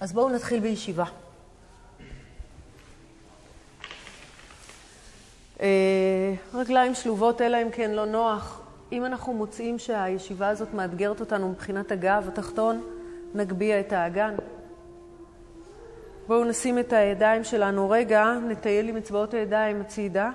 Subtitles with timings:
[0.00, 1.04] אז בואו נתחיל בישיבה.
[5.60, 8.60] אה, רגליים שלובות, אלא אם כן לא נוח.
[8.92, 12.82] אם אנחנו מוצאים שהישיבה הזאת מאתגרת אותנו מבחינת הגב התחתון,
[13.34, 14.34] נגביה את האגן.
[16.26, 20.30] בואו נשים את הידיים שלנו רגע, נטייל עם אצבעות הידיים הצידה,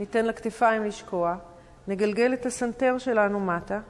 [0.00, 1.36] ניתן לכתפיים לשקוע,
[1.88, 3.80] נגלגל את הסנטר שלנו מטה,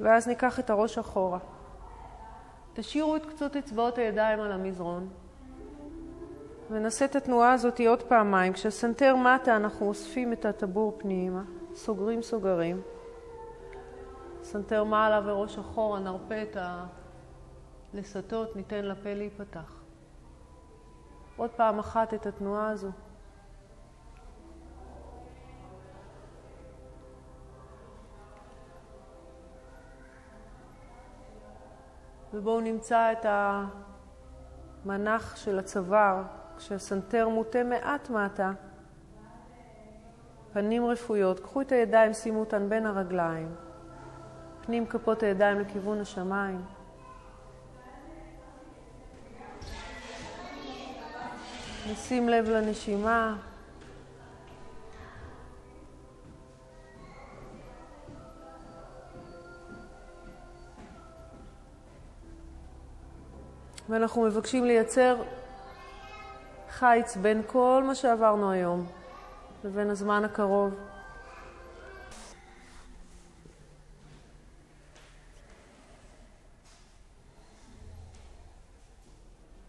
[0.00, 1.38] ואז ניקח את הראש אחורה.
[2.76, 5.08] תשאירו את קצות אצבעות הידיים על המזרון,
[6.70, 8.52] ונעשה את התנועה הזאת עוד פעמיים.
[8.52, 11.42] כשהסנטר מטה אנחנו אוספים את הטבור פנימה,
[11.74, 12.80] סוגרים סוגרים.
[14.42, 16.56] סנטר מעלה וראש אחורה, נרפה את
[17.94, 19.72] הלסתות, ניתן לפה להיפתח.
[21.36, 22.90] עוד פעם אחת את התנועה הזו.
[32.36, 33.26] ובואו נמצא את
[34.84, 36.22] המנח של הצוואר,
[36.56, 38.52] כשהסנטר מוטה מעט מטה,
[40.52, 43.54] פנים רפויות, קחו את הידיים, שימו אותן בין הרגליים,
[44.60, 46.62] פנים כפות הידיים לכיוון השמיים.
[51.92, 53.36] נשים לב לנשימה.
[63.88, 65.22] ואנחנו מבקשים לייצר
[66.70, 68.86] חיץ בין כל מה שעברנו היום
[69.64, 70.74] לבין הזמן הקרוב.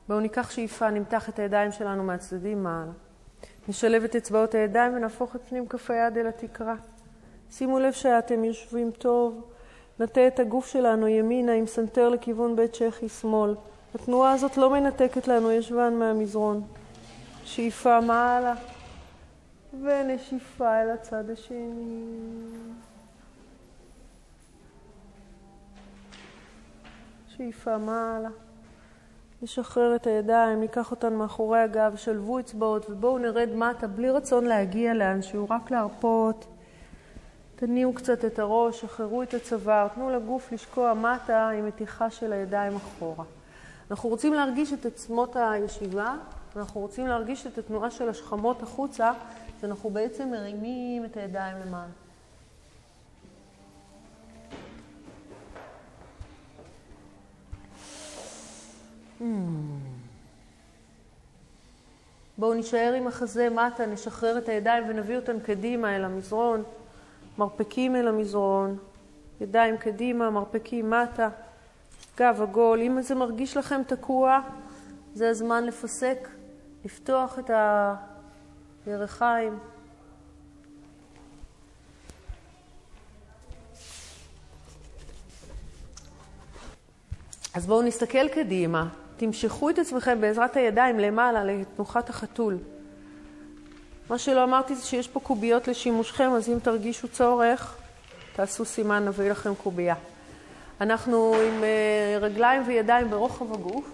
[0.07, 2.91] בואו ניקח שאיפה, נמתח את הידיים שלנו מהצדדים מעלה.
[3.67, 6.75] נשלב את אצבעות הידיים ונהפוך את פנים כף היד אל התקרה.
[7.51, 9.51] שימו לב שאתם יושבים טוב.
[9.99, 13.55] נטה את הגוף שלנו ימינה עם סנטר לכיוון בית שחי שמאל.
[14.01, 16.61] התנועה הזאת לא מנתקת לנו ישבן מהמזרון.
[17.43, 18.53] שאיפה מעלה
[19.81, 22.05] ונשיפה אל הצד השני.
[27.27, 28.29] שאיפה מעלה.
[29.41, 34.93] נשחרר את הידיים, ניקח אותן מאחורי הגב, שלבו אצבעות ובואו נרד מטה בלי רצון להגיע
[34.93, 36.45] לאנשהו, רק להרפות.
[37.55, 42.75] תניעו קצת את הראש, שחררו את הצוואר, תנו לגוף לשקוע מטה עם מתיחה של הידיים
[42.75, 43.23] אחורה.
[43.91, 46.15] אנחנו רוצים להרגיש את עצמות הישיבה,
[46.55, 49.11] אנחנו רוצים להרגיש את התנועה של השכמות החוצה,
[49.61, 51.91] שאנחנו בעצם מרימים את הידיים למעלה.
[59.19, 59.23] Hmm.
[62.37, 66.63] בואו נישאר עם החזה מטה, נשחרר את הידיים ונביא אותן קדימה אל המזרון,
[67.37, 68.77] מרפקים אל המזרון,
[69.41, 71.29] ידיים קדימה, מרפקים מטה.
[72.17, 72.81] גב עגול.
[72.81, 74.39] אם זה מרגיש לכם תקוע,
[75.13, 76.27] זה הזמן לפסק,
[76.85, 77.51] לפתוח את
[78.85, 79.59] הירכיים.
[87.53, 92.57] אז בואו נסתכל קדימה, תמשכו את עצמכם בעזרת הידיים למעלה לתנוחת החתול.
[94.09, 97.77] מה שלא אמרתי זה שיש פה קוביות לשימושכם, אז אם תרגישו צורך,
[98.35, 99.95] תעשו סימן, נביא לכם קובייה.
[100.81, 103.93] אנחנו עם אה, רגליים וידיים ברוחב הגוף.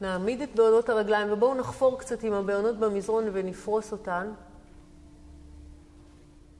[0.00, 4.32] נעמיד את בעונות הרגליים ובואו נחפור קצת עם הבעונות במזרון ונפרוס אותן.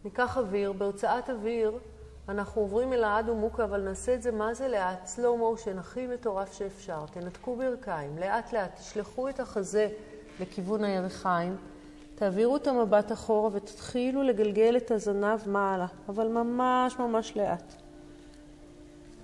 [0.05, 1.79] ניקח אוויר, בהוצאת אוויר
[2.29, 6.07] אנחנו עוברים אל האדו מוקה, אבל נעשה את זה מה זה לאט, slow motion, הכי
[6.07, 7.05] מטורף שאפשר.
[7.13, 9.89] תנתקו ברכיים, לאט לאט, תשלחו את החזה
[10.41, 11.57] לכיוון הירכיים.
[12.21, 17.75] תעבירו את המבט אחורה ותתחילו לגלגל את הזנב מעלה, אבל ממש ממש לאט.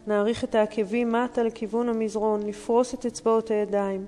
[0.06, 4.06] נעריך את העקבים מטה לכיוון המזרון, נפרוס את אצבעות הידיים.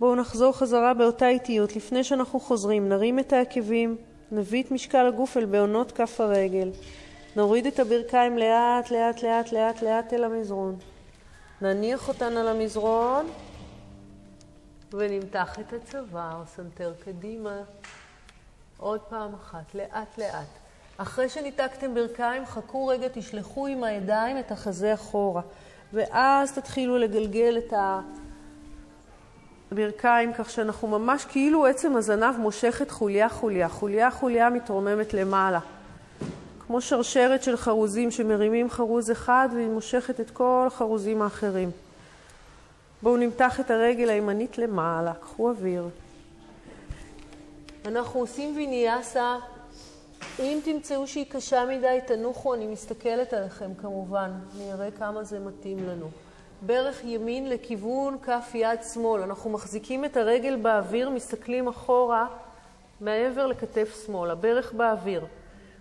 [0.00, 1.76] בואו נחזור חזרה באותה איטיות.
[1.76, 3.96] לפני שאנחנו חוזרים, נרים את העקבים,
[4.32, 6.70] נביא את משקל הגוף אל בעונות כף הרגל.
[7.36, 10.76] נוריד את הברכיים לאט, לאט, לאט, לאט, לאט אל המזרון.
[11.62, 13.26] נניח אותן על המזרון,
[14.94, 17.56] ונמתח את הצוואר, סנטר קדימה.
[18.78, 20.46] עוד פעם אחת, לאט לאט.
[20.96, 25.42] אחרי שניתקתם ברכיים, חכו רגע, תשלחו עם הידיים את החזה אחורה.
[25.92, 27.72] ואז תתחילו לגלגל את
[29.72, 33.68] הברכיים, כך שאנחנו ממש כאילו עצם הזנב מושכת חוליה חוליה.
[33.68, 35.60] חוליה חוליה מתרוממת למעלה.
[36.66, 41.70] כמו שרשרת של חרוזים שמרימים חרוז אחד והיא מושכת את כל החרוזים האחרים.
[43.02, 45.88] בואו נמתח את הרגל הימנית למעלה, קחו אוויר.
[47.86, 49.36] אנחנו עושים ויניאסה
[50.38, 56.08] אם תמצאו שהיא קשה מדי, תנוחו, אני מסתכלת עליכם כמובן, נראה כמה זה מתאים לנו.
[56.66, 59.22] ברך ימין לכיוון כף יד שמאל.
[59.22, 62.26] אנחנו מחזיקים את הרגל באוויר, מסתכלים אחורה
[63.00, 64.30] מעבר לכתף שמאל.
[64.30, 65.24] הברך באוויר,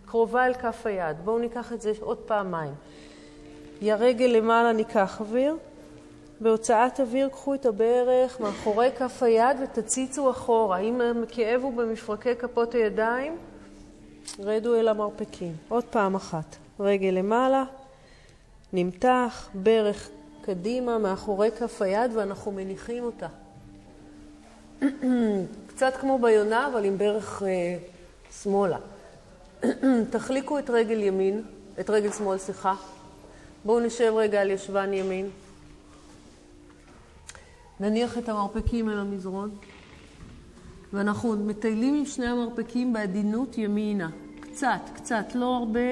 [0.05, 1.17] קרובה אל כף היד.
[1.23, 2.73] בואו ניקח את זה עוד פעמיים.
[3.81, 5.55] הרגל למעלה ניקח אוויר.
[6.41, 10.77] בהוצאת אוויר קחו את הברך מאחורי כף היד ותציצו אחורה.
[10.77, 13.37] אם הכאב הוא במפרקי כפות הידיים,
[14.39, 15.53] רדו אל המרפקים.
[15.69, 16.55] עוד פעם אחת.
[16.79, 17.63] רגל למעלה,
[18.73, 20.09] נמתח, ברך
[20.41, 23.27] קדימה מאחורי כף היד ואנחנו מניחים אותה.
[25.67, 27.77] קצת כמו ביונה, אבל עם ברך אה,
[28.43, 28.77] שמאלה.
[30.11, 31.43] תחליקו את רגל ימין,
[31.79, 32.75] את רגל שמאל, סליחה.
[33.65, 35.29] בואו נשב רגע על ישבן ימין.
[37.81, 39.51] נניח את המרפקים אל המזרון,
[40.93, 44.09] ואנחנו מטיילים עם שני המרפקים בעדינות ימינה.
[44.39, 45.89] קצת, קצת, לא הרבה,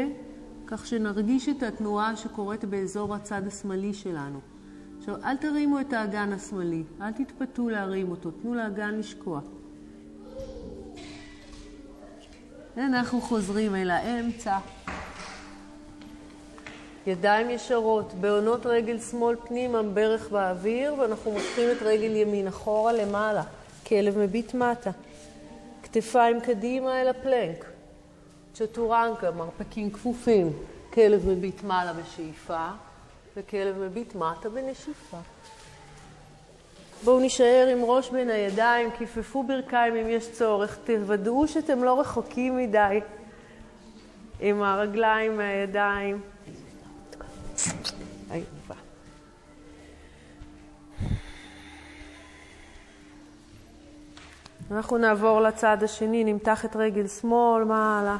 [0.68, 4.40] כך שנרגיש את התנועה שקורית באזור הצד השמאלי שלנו.
[5.00, 9.42] עכשיו, אל תרימו את האגן השמאלי, אל תתפתו להרים אותו, תנו לאגן לשקוע.
[12.78, 14.58] אנחנו חוזרים אל האמצע.
[17.10, 23.44] ידיים ישרות, בעונות רגל שמאל פנימה, ברך באוויר, ואנחנו מושכים את רגל ימין אחורה למעלה,
[23.88, 24.92] כלב מביט מטה.
[25.84, 27.66] כתפיים קדימה אל הפלנק.
[28.54, 30.54] צ'טורנקה, מרפקים כפופים,
[30.94, 32.68] כלב מביט מעלה בשאיפה,
[33.38, 35.18] וכלב מביט מטה בנשיפה.
[37.04, 42.58] בואו נישאר עם ראש בין הידיים, כיפפו ברכיים אם יש צורך, תוודאו שאתם לא רחוקים
[42.58, 43.00] מדי
[44.40, 46.22] עם הרגליים מהידיים.
[54.72, 58.18] אנחנו נעבור לצד השני, נמתח את רגל שמאל, מעלה.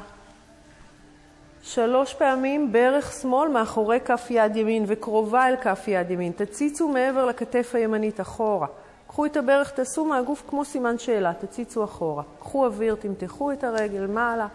[1.62, 6.32] שלוש פעמים ברך שמאל מאחורי כף יד ימין וקרובה אל כף יד ימין.
[6.32, 8.66] תציצו מעבר לכתף הימנית אחורה.
[9.06, 12.22] קחו את הברך, תעשו מהגוף כמו סימן שאלה, תציצו אחורה.
[12.40, 14.46] קחו אוויר, תמתחו את הרגל מעלה.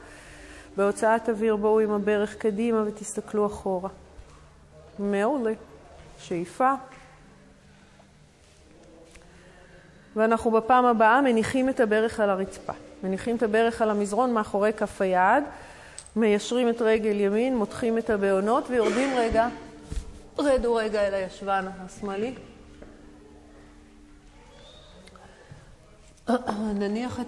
[0.77, 3.89] בהוצאת אוויר בואו עם הברך קדימה ותסתכלו אחורה.
[4.99, 5.53] מעולה.
[6.19, 6.73] שאיפה.
[10.15, 12.73] ואנחנו בפעם הבאה מניחים את הברך על הרצפה.
[13.03, 15.43] מניחים את הברך על המזרון מאחורי כף היד.
[16.15, 19.47] מיישרים את רגל ימין, מותחים את הבעונות ויורדים רגע,
[20.39, 22.35] רדו רגע אל הישבן השמאלי.
[26.73, 27.19] נניח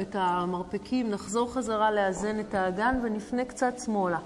[0.00, 4.18] את, המרפקים, נחזור חזרה לאזן את האגן ונפנה קצת שמאלה.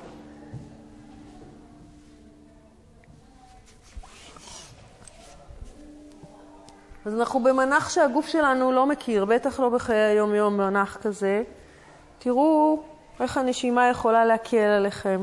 [7.04, 11.42] אז אנחנו במנח שהגוף שלנו לא מכיר, בטח לא בחיי היום-יום, מנח כזה.
[12.18, 12.82] תראו
[13.20, 15.22] איך הנשימה יכולה להקל עליכם.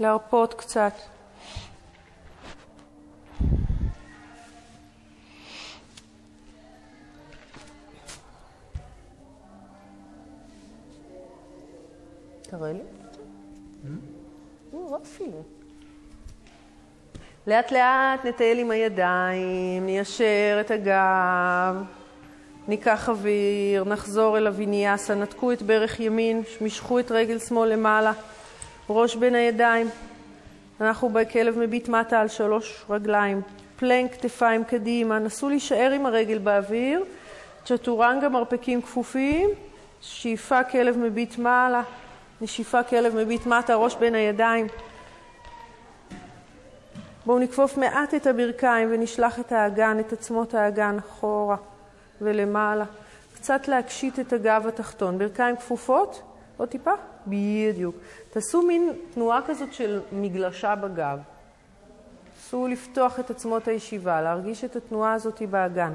[0.00, 0.92] להרפות קצת.
[12.42, 12.82] תראה לי.
[14.72, 15.55] לא אפילו.
[17.46, 21.82] לאט לאט נטייל עם הידיים, ניישר את הגב.
[22.68, 28.12] ניקח אוויר, נחזור אל הוויניאסה, נתקו את ברך ימין, משכו את רגל שמאל למעלה,
[28.90, 29.88] ראש בין הידיים.
[30.80, 33.40] אנחנו בכלב מביט מטה על שלוש רגליים,
[33.76, 37.04] פלנק, כתפיים קדימה, נסו להישאר עם הרגל באוויר,
[37.64, 39.48] צ'טורנגה, מרפקים כפופים,
[40.00, 41.82] שאיפה כלב מביט מעלה,
[42.40, 44.66] נשיפה כלב מביט מטה, ראש בין הידיים.
[47.26, 51.56] בואו נכפוף מעט את הברכיים ונשלח את האגן, את עצמות האגן אחורה.
[52.20, 52.84] ולמעלה.
[53.34, 55.18] קצת להקשיט את הגב התחתון.
[55.18, 56.22] ברכיים כפופות,
[56.56, 56.92] עוד טיפה,
[57.26, 57.96] בדיוק.
[58.30, 61.18] תעשו מין תנועה כזאת של מגלשה בגב.
[62.34, 65.92] תעשו לפתוח את עצמות הישיבה, להרגיש את התנועה הזאת באגן.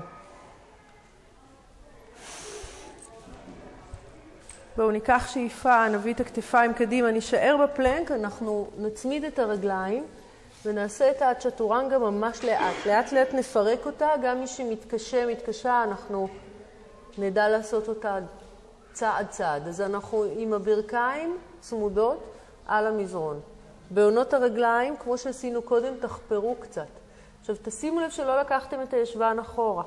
[4.78, 10.04] בואו ניקח שאיפה, נביא את הכתפיים קדימה, נישאר בפלנק, אנחנו נצמיד את הרגליים.
[10.66, 12.86] ונעשה את הצ'טורנגה ממש לאט.
[12.86, 16.28] לאט לאט נפרק אותה, גם מי שמתקשה, מתקשה, אנחנו
[17.18, 18.20] נדע לעשות אותה
[18.94, 19.68] צעד צעד.
[19.68, 22.20] אז אנחנו עם הברכיים צמודות
[22.68, 23.40] על המזרון.
[23.90, 26.88] בעונות הרגליים, כמו שעשינו קודם, תחפרו קצת.
[27.40, 29.84] עכשיו תשימו לב שלא לקחתם את הישבן אחורה.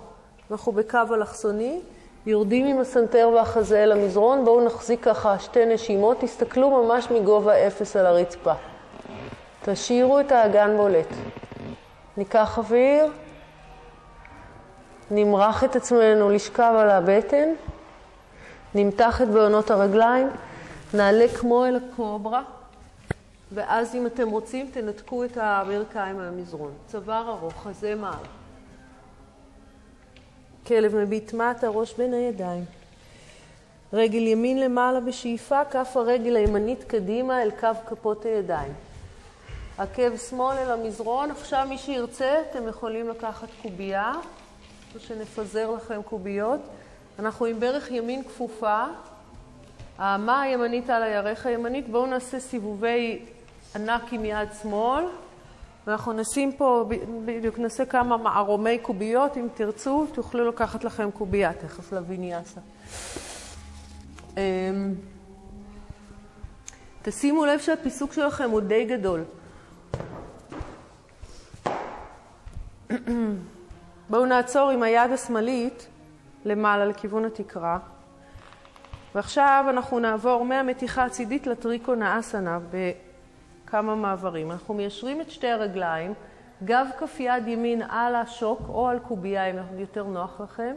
[0.50, 1.80] אנחנו בקו אלכסוני,
[2.26, 7.96] יורדים עם הסנטר והחזה אל המזרון, בואו נחזיק ככה שתי נשימות, תסתכלו ממש מגובה אפס
[7.96, 8.52] על הרצפה.
[9.66, 11.08] תשאירו את האגן בולט.
[12.16, 13.12] ניקח אוויר,
[15.10, 17.48] נמרח את עצמנו לשכב על הבטן,
[18.74, 20.28] נמתח את בעונות הרגליים,
[20.94, 22.42] נעלה כמו אל הקוברה,
[23.52, 26.72] ואז אם אתם רוצים תנתקו את הברכיים מהמזרון.
[26.86, 28.24] צוואר ארוך, חזה מעל.
[30.66, 32.64] כלב מביט מטה, ראש בין הידיים.
[33.92, 38.72] רגל ימין למעלה בשאיפה, כף הרגל הימנית קדימה אל קו כפות הידיים.
[39.78, 44.12] עקב שמאל אל המזרון, עכשיו מי שירצה אתם יכולים לקחת קובייה,
[44.94, 46.60] או שנפזר לכם קוביות.
[47.18, 48.84] אנחנו עם ברך ימין כפופה,
[49.98, 53.24] האמה הימנית על הירך הימנית, בואו נעשה סיבובי
[53.74, 55.04] ענק עם יד שמאל,
[55.86, 56.84] ואנחנו נשים פה,
[57.24, 62.60] בדיוק נעשה כמה מערומי קוביות, אם תרצו, תוכלו לקחת לכם קובייה תכף לוויניאסה.
[64.36, 64.94] אמ,
[67.02, 69.24] תשימו לב שהפיסוק שלכם הוא די גדול.
[74.10, 75.88] בואו נעצור עם היד השמאלית
[76.44, 77.78] למעלה לכיוון התקרה.
[79.14, 84.52] ועכשיו אנחנו נעבור מהמתיחה הצידית לטריקו נאסנה בכמה מעברים.
[84.52, 86.14] אנחנו מיישרים את שתי הרגליים,
[86.64, 90.74] גב כף יד ימין על השוק או על קובייה אם יותר נוח לכם,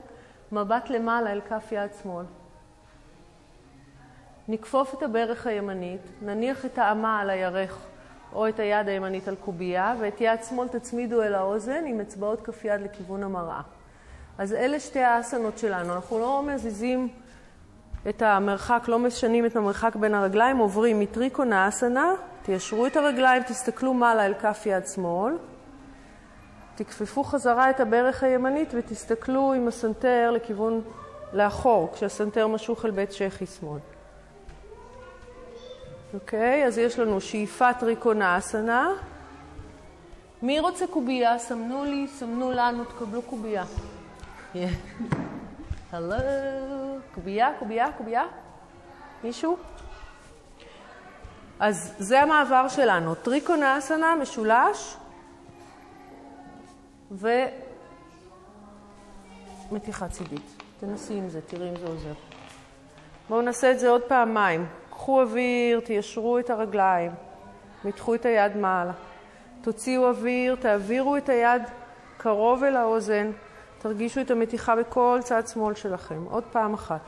[0.51, 2.25] מבט למעלה אל כף יד שמאל.
[4.47, 7.85] נכפוף את הברך הימנית, נניח את האמה על הירך
[8.33, 12.65] או את היד הימנית על קובייה, ואת יד שמאל תצמידו אל האוזן עם אצבעות כף
[12.65, 13.61] יד לכיוון המראה.
[14.37, 15.93] אז אלה שתי האסנות שלנו.
[15.93, 17.07] אנחנו לא מזיזים
[18.09, 23.93] את המרחק, לא משנים את המרחק בין הרגליים, עוברים מטריקונה אסנה, תיישרו את הרגליים, תסתכלו
[23.93, 25.37] מעלה אל כף יד שמאל,
[26.75, 30.81] תכפפו חזרה את הברך הימנית ותסתכלו עם הסנטר לכיוון
[31.33, 33.79] לאחור, כשהסנטר משוך אל בית שחי שמאל.
[36.13, 36.65] אוקיי?
[36.65, 38.89] אז יש לנו שאיפת ריקונאסנה.
[40.41, 41.39] מי רוצה קובייה?
[41.39, 43.63] סמנו לי, סמנו לנו, תקבלו קובייה.
[45.91, 46.15] הלו,
[47.15, 48.23] קובייה, קובייה, קובייה?
[49.23, 49.57] מישהו?
[51.59, 54.97] אז זה המעבר שלנו, טריקונאסנה, משולש,
[59.71, 60.63] ומתיחה צידית.
[60.79, 62.13] תנסי עם זה, תראי אם זה עוזר.
[63.29, 64.65] בואו נעשה את זה עוד פעמיים.
[64.97, 67.11] קחו אוויר, תיישרו את הרגליים,
[67.85, 68.93] מתחו את היד מעלה.
[69.61, 71.61] תוציאו אוויר, תעבירו את היד
[72.17, 73.31] קרוב אל האוזן,
[73.79, 76.23] תרגישו את המתיחה בכל צד שמאל שלכם.
[76.29, 77.01] עוד פעם אחת.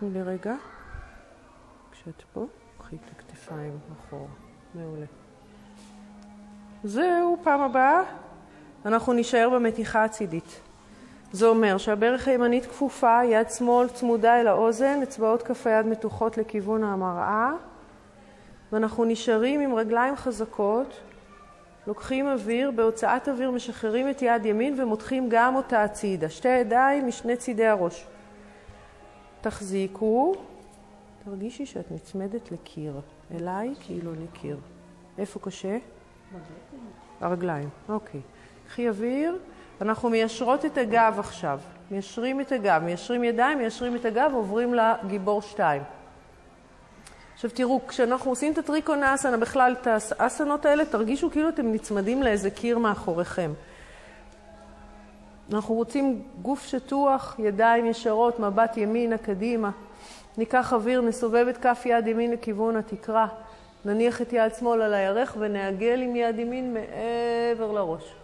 [0.00, 0.54] תנו לי רגע.
[1.92, 2.46] כשאת פה,
[2.78, 4.28] קחי את הכתפיים אחורה.
[4.74, 5.06] מעולה.
[6.84, 8.02] זהו, פעם הבאה
[8.86, 10.67] אנחנו נישאר במתיחה הצידית.
[11.32, 16.84] זה אומר שהברך הימנית כפופה, יד שמאל צמודה אל האוזן, אצבעות כף היד מתוחות לכיוון
[16.84, 17.52] המראה,
[18.72, 21.00] ואנחנו נשארים עם רגליים חזקות,
[21.86, 26.28] לוקחים אוויר, בהוצאת אוויר משחררים את יד ימין ומותחים גם אותה הצידה.
[26.28, 28.06] שתי ידיים משני צידי הראש.
[29.40, 30.34] תחזיקו,
[31.24, 33.00] תרגישי שאת נצמדת לקיר.
[33.34, 34.56] אליי כאילו לקיר.
[35.18, 35.78] איפה קשה?
[37.20, 37.68] הרגליים.
[37.88, 38.20] אוקיי.
[38.66, 39.38] קחי אוויר.
[39.80, 45.42] אנחנו מיישרות את הגב עכשיו, מיישרים את הגב, מיישרים ידיים, מיישרים את הגב, עוברים לגיבור
[45.42, 45.82] שתיים.
[47.34, 49.86] עכשיו תראו, כשאנחנו עושים את הטריקונאסנה, בכלל את
[50.18, 53.52] האסנות האלה, תרגישו כאילו אתם נצמדים לאיזה קיר מאחוריכם.
[55.52, 59.70] אנחנו רוצים גוף שטוח, ידיים ישרות, מבט ימינה, קדימה.
[60.38, 63.26] ניקח אוויר, נסובב את כף יד ימין לכיוון התקרה,
[63.84, 68.17] נניח את יד שמאל על הירך ונעגל עם יד ימין מעבר לראש.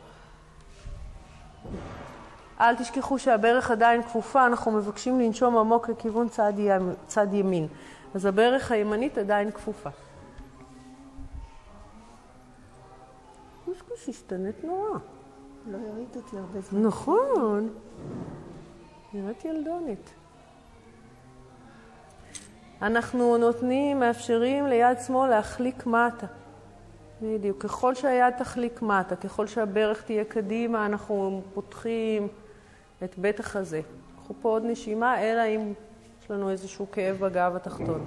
[2.61, 6.53] אל תשכחו שהברך עדיין כפופה, אנחנו מבקשים לנשום עמוק לכיוון צד,
[7.07, 7.67] צד ימין.
[8.15, 9.91] אז הברך הימנית עדיין כפופה.
[13.65, 14.99] קושקוש השתנית נורא.
[15.67, 16.83] לא ראית אותי הרבה זמן.
[16.83, 17.69] נכון.
[19.15, 20.11] נראית ילדונית.
[22.83, 26.27] אנחנו נותנים, מאפשרים ליד שמאל להחליק מטה.
[27.23, 27.63] בדיוק.
[27.63, 32.29] ככל שהיד תחליק מטה, ככל שהברך תהיה קדימה, אנחנו פותחים
[33.05, 33.81] את בית החזה.
[34.17, 35.73] קחו פה עוד נשימה, אלא אם
[36.23, 38.05] יש לנו איזשהו כאב בגב התחתון.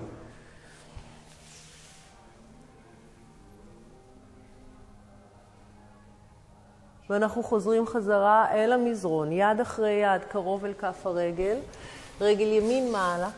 [7.09, 11.57] ואנחנו חוזרים חזרה אל המזרון, יד אחרי יד, קרוב אל כף הרגל,
[12.21, 13.29] רגל ימין מעלה,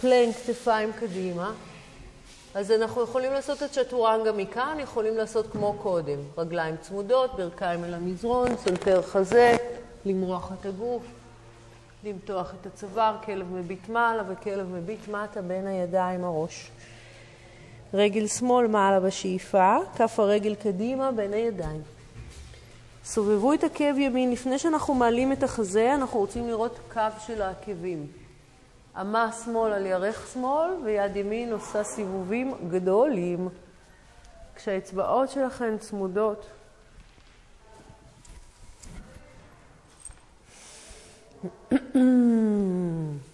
[0.00, 1.52] פלנק, כתפיים קדימה,
[2.56, 6.18] אז אנחנו יכולים לעשות את צ'טורנגה מכאן, יכולים לעשות כמו קודם.
[6.38, 9.56] רגליים צמודות, ברכיים אל המזרון, סנטר חזה,
[10.04, 11.02] למרוח את הגוף,
[12.04, 16.70] למתוח את הצוואר, כלב מביט מעלה וכלב מביט מטה בין הידיים הראש.
[17.94, 21.82] רגל שמאל מעלה בשאיפה, כף הרגל קדימה בין הידיים.
[23.04, 24.30] סובבו את עקב ימין.
[24.30, 28.06] לפני שאנחנו מעלים את החזה, אנחנו רוצים לראות קו של העקבים.
[29.00, 33.48] אמה שמאל על ירך שמאל, ויד ימין עושה סיבובים גדולים.
[34.54, 36.46] כשהאצבעות שלכם צמודות.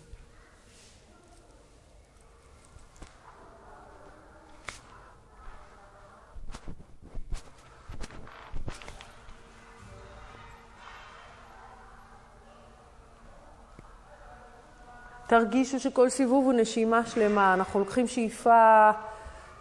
[15.32, 17.54] תרגישו שכל סיבוב הוא נשימה שלמה.
[17.54, 18.90] אנחנו לוקחים שאיפה,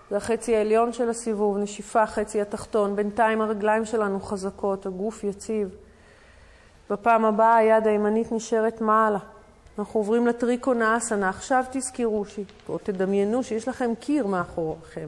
[0.10, 2.96] זה החצי העליון של הסיבוב, נשיפה, חצי התחתון.
[2.96, 5.76] בינתיים הרגליים שלנו חזקות, הגוף יציב.
[6.90, 9.20] בפעם הבאה היד הימנית נשארת מעלה.
[9.80, 11.30] אנחנו עוברים לטריקו נאסנה.
[11.30, 12.40] עכשיו תזכרו, ש...
[12.70, 15.08] או תדמיינו שיש לכם קיר מאחוריכם.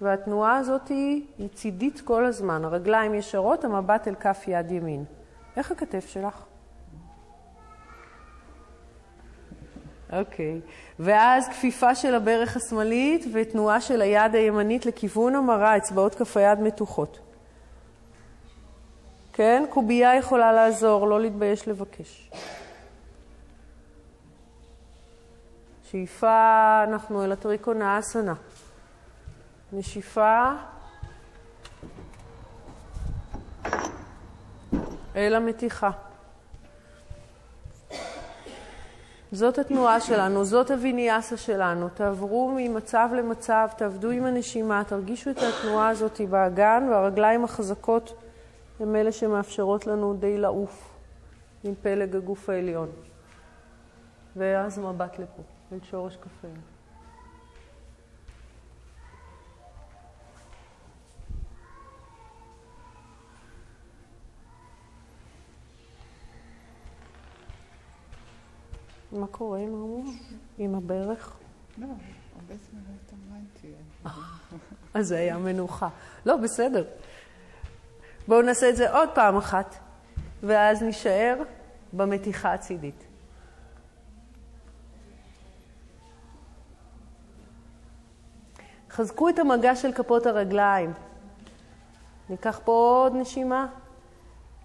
[0.00, 2.64] והתנועה הזאת היא, היא צידית כל הזמן.
[2.64, 5.04] הרגליים ישרות, המבט אל כף יד ימין.
[5.56, 6.51] איך הכתף שלך?
[10.12, 10.60] אוקיי.
[10.64, 10.70] Okay.
[10.98, 17.18] ואז כפיפה של הברך השמאלית ותנועה של היד הימנית לכיוון המראה, אצבעות כף היד מתוחות.
[19.32, 19.64] כן?
[19.70, 22.30] קובייה יכולה לעזור, לא להתבייש לבקש.
[25.90, 28.34] שאיפה, אנחנו אל הטריקו נאסנה.
[29.72, 30.52] נשיפה
[35.16, 35.90] אל המתיחה.
[39.32, 41.88] זאת התנועה שלנו, זאת הוויניאסה שלנו.
[41.88, 48.14] תעברו ממצב למצב, תעבדו עם הנשימה, תרגישו את התנועה הזאת באגן, והרגליים החזקות
[48.80, 50.94] הן אלה שמאפשרות לנו די לעוף
[51.64, 52.88] עם פלג הגוף העליון.
[54.36, 56.71] ואז מבט לפה, אל שורש כפינו.
[69.12, 70.04] מה קורה עם ההוא?
[70.58, 71.36] עם הברך?
[71.78, 73.72] לא, הרבה זמן לא התאמנתי.
[74.94, 75.88] אז זה היה מנוחה.
[76.26, 76.84] לא, בסדר.
[78.28, 79.74] בואו נעשה את זה עוד פעם אחת,
[80.42, 81.42] ואז נישאר
[81.92, 83.04] במתיחה הצידית.
[88.90, 90.92] חזקו את המגע של כפות הרגליים.
[92.30, 93.66] ניקח פה עוד נשימה.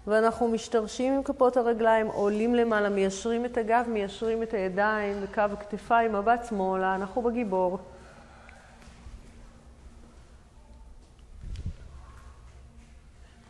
[0.08, 6.12] ואנחנו משתרשים עם כפות הרגליים, עולים למעלה, מיישרים את הגב, מיישרים את הידיים וקו הכתפיים,
[6.12, 7.78] מבט שמאלה, אנחנו בגיבור.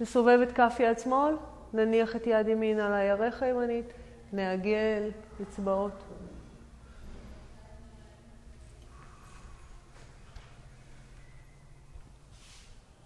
[0.01, 1.37] נסובב את כף יד שמאל,
[1.73, 3.87] נניח את יד ימין על הירך הימנית,
[4.33, 5.11] נעגל
[5.43, 5.93] אצבעות.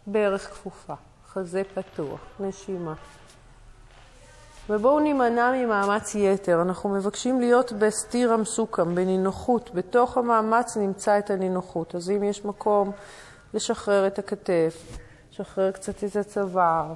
[0.06, 0.94] ברך כפופה,
[1.26, 2.94] חזה פתוח, נשימה.
[4.70, 6.62] ובואו נימנע ממאמץ יתר.
[6.62, 9.70] אנחנו מבקשים להיות בסטירם סוכם, בנינוחות.
[9.74, 11.94] בתוך המאמץ נמצא את הנינוחות.
[11.94, 12.90] אז אם יש מקום
[13.54, 14.98] לשחרר את הכתף,
[15.32, 16.94] לשחרר קצת את הצוואר.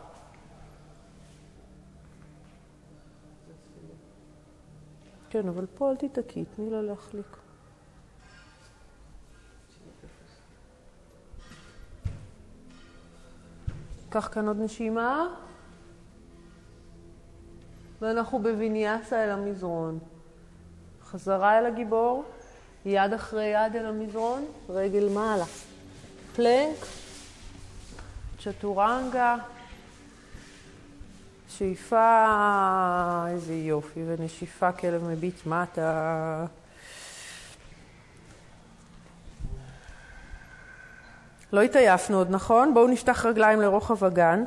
[5.30, 7.36] כן, אבל פה אל תתעקי, תני לה להחליק.
[14.08, 15.45] קח כאן עוד נשימה.
[18.02, 19.98] ואנחנו בוויניאסה אל המזרון.
[21.10, 22.24] חזרה אל הגיבור,
[22.84, 25.44] יד אחרי יד אל המזרון, רגל מעלה.
[26.36, 26.76] פלנק,
[28.44, 29.36] צ'טורנגה,
[31.48, 36.44] שאיפה, איזה יופי, ונשיפה כלב מביט מטה.
[41.52, 42.74] לא התעייפנו עוד, נכון?
[42.74, 44.44] בואו נפתח רגליים לרוחב הגן.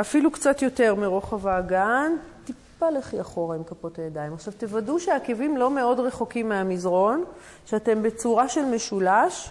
[0.00, 2.12] אפילו קצת יותר מרוחב האגן,
[2.44, 4.34] טיפה לכי אחורה עם כפות הידיים.
[4.34, 7.24] עכשיו תוודאו שהעקבים לא מאוד רחוקים מהמזרון,
[7.66, 9.50] שאתם בצורה של משולש,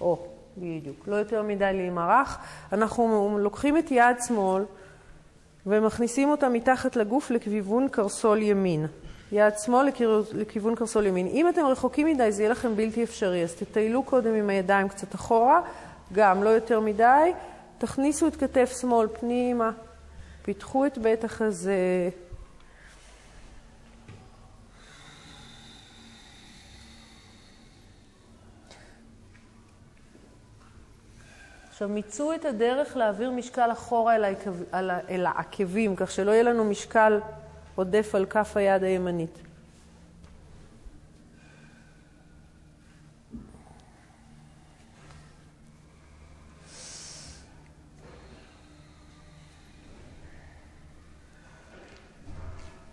[0.00, 0.18] או,
[0.58, 2.38] בדיוק, לא יותר מדי להימרח.
[2.72, 4.64] אנחנו לוקחים את יד שמאל
[5.66, 8.86] ומכניסים אותה מתחת לגוף לכיוון קרסול ימין.
[9.32, 9.88] יד שמאל
[10.34, 11.26] לכיוון קרסול ימין.
[11.26, 15.14] אם אתם רחוקים מדי זה יהיה לכם בלתי אפשרי, אז תטיילו קודם עם הידיים קצת
[15.14, 15.60] אחורה,
[16.12, 17.32] גם לא יותר מדי.
[17.78, 19.70] תכניסו את כתף שמאל פנימה,
[20.46, 22.10] פיתחו את בית החזה.
[31.68, 34.74] עכשיו, מיצו את הדרך להעביר משקל אחורה אל, העקב,
[35.08, 37.20] אל העקבים, כך שלא יהיה לנו משקל
[37.74, 39.45] עודף על כף היד הימנית.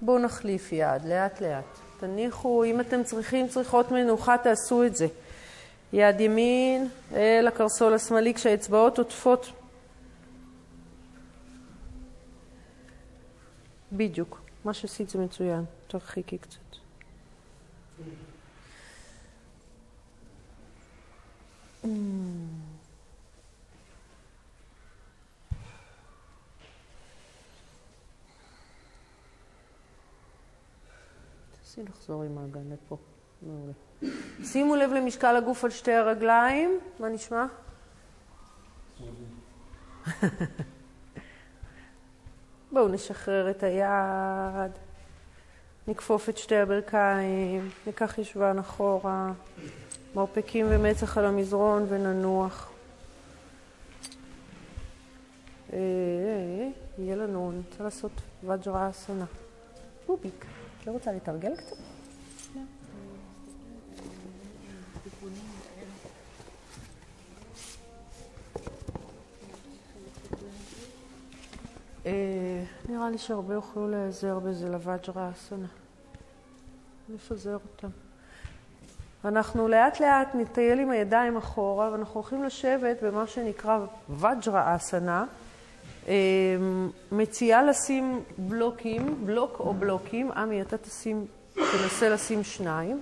[0.05, 1.79] בואו נחליף יד, לאט לאט.
[1.99, 5.07] תניחו, אם אתם צריכים, צריכות מנוחה, תעשו את זה.
[5.93, 9.51] יד ימין אל הקרסול השמאלי כשהאצבעות עוטפות.
[13.91, 16.59] בדיוק, מה שעשית זה מצוין, תרחיקי קצת.
[21.83, 21.87] Mm.
[31.75, 32.97] תנסי לחזור עם האגן לפה,
[33.41, 33.71] מעולה.
[34.43, 37.45] שימו לב למשקל הגוף על שתי הרגליים, מה נשמע?
[42.71, 44.71] בואו נשחרר את היד,
[45.87, 49.31] נכפוף את שתי הברכיים, ניקח ישבן אחורה,
[50.15, 52.71] מרפקים ומצח על המזרון וננוח.
[55.73, 58.11] אה, אה, יהיה לנו, אני רוצה לעשות
[58.43, 59.25] וג'רה אסנה.
[60.07, 60.45] בוביק,
[60.87, 61.75] לא רוצה לתרגל קצת?
[72.05, 75.67] אה, נראה לי שהרבה יוכלו להיעזר בזה לווג'רה אסנה.
[77.09, 77.89] נפזר אותם.
[79.25, 85.25] אנחנו לאט לאט נטייל עם הידיים אחורה ואנחנו הולכים לשבת במה שנקרא וג'רה אסנה.
[86.07, 86.13] אה,
[87.11, 93.01] מציעה לשים בלוקים, בלוק או בלוקים, עמי אתה תשים, תנסה לשים שניים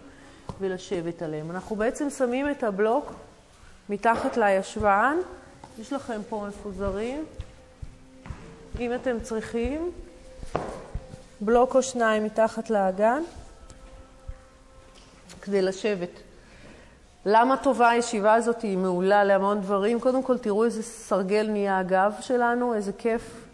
[0.60, 1.52] ולשבת עליהם.
[1.52, 3.14] אנחנו בעצם שמים את הבלוק
[3.90, 5.18] מתחת לישבן,
[5.80, 7.26] יש לכם פה מפוזרים,
[8.80, 9.92] אם אתם צריכים,
[11.42, 13.24] בלוק או שניים מתחת לאגן
[15.42, 16.31] כדי לשבת.
[17.26, 18.62] למה טובה הישיבה הזאת?
[18.62, 20.00] היא מעולה להמון דברים.
[20.00, 23.48] קודם כל, תראו איזה סרגל נהיה הגב שלנו, איזה כיף.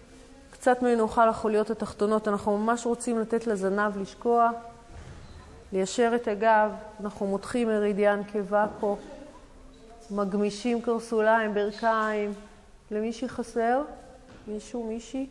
[0.51, 2.27] קצת מנוחה לחוליות התחתונות.
[2.27, 4.49] אנחנו ממש רוצים לתת לזנב לשקוע,
[5.73, 6.71] ליישר את הגב.
[7.03, 8.97] אנחנו מותחים מרידיאן קיבה פה,
[10.11, 12.33] מגמישים קרסוליים, ברכיים.
[12.91, 13.81] למי שחסר?
[14.47, 15.27] מישהו, מישהי?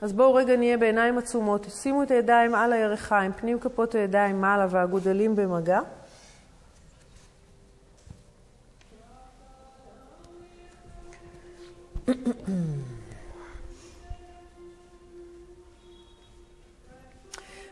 [0.00, 1.66] אז בואו רגע נהיה בעיניים עצומות.
[1.70, 5.80] שימו את הידיים על הירכיים, פנים כפות הידיים מעלה והגודלים במגע.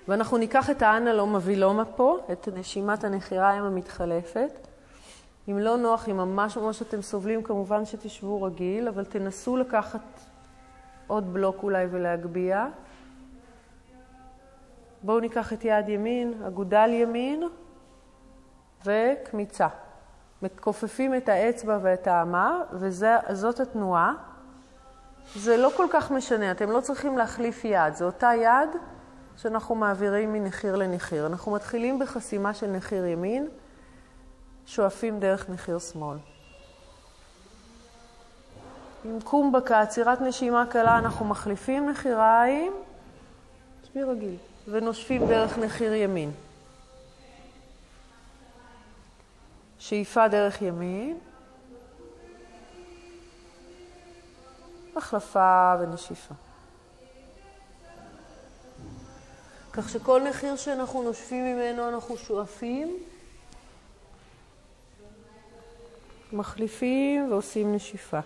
[0.08, 4.50] ואנחנו ניקח את האנלום הווילומה פה, את נשימת הנחיריים המתחלפת.
[5.48, 10.00] אם לא נוח, אם ממש ממש אתם סובלים, כמובן שתשבו רגיל, אבל תנסו לקחת
[11.06, 12.66] עוד בלוק אולי ולהגביה.
[15.02, 17.42] בואו ניקח את יד ימין, אגודל ימין
[18.84, 19.68] וקמיצה.
[20.42, 24.14] מכופפים את האצבע ואת האמה, וזאת התנועה.
[25.34, 28.68] זה לא כל כך משנה, אתם לא צריכים להחליף יד, זו אותה יד
[29.36, 31.26] שאנחנו מעבירים מנחיר לנחיר.
[31.26, 33.48] אנחנו מתחילים בחסימה של נחיר ימין,
[34.66, 36.18] שואפים דרך נחיר שמאל.
[39.04, 42.72] עם קומבקה, עצירת נשימה קלה, אנחנו מחליפים נחיריים,
[43.82, 44.36] תשבי רגיל,
[44.68, 46.30] ונושפים דרך נחיר ימין.
[49.78, 51.18] שאיפה דרך ימין,
[54.96, 56.34] החלפה ונשיפה.
[59.72, 62.96] כך שכל נחיר שאנחנו נושפים ממנו אנחנו שואפים
[66.32, 68.20] מחליפים ועושים נשיפה.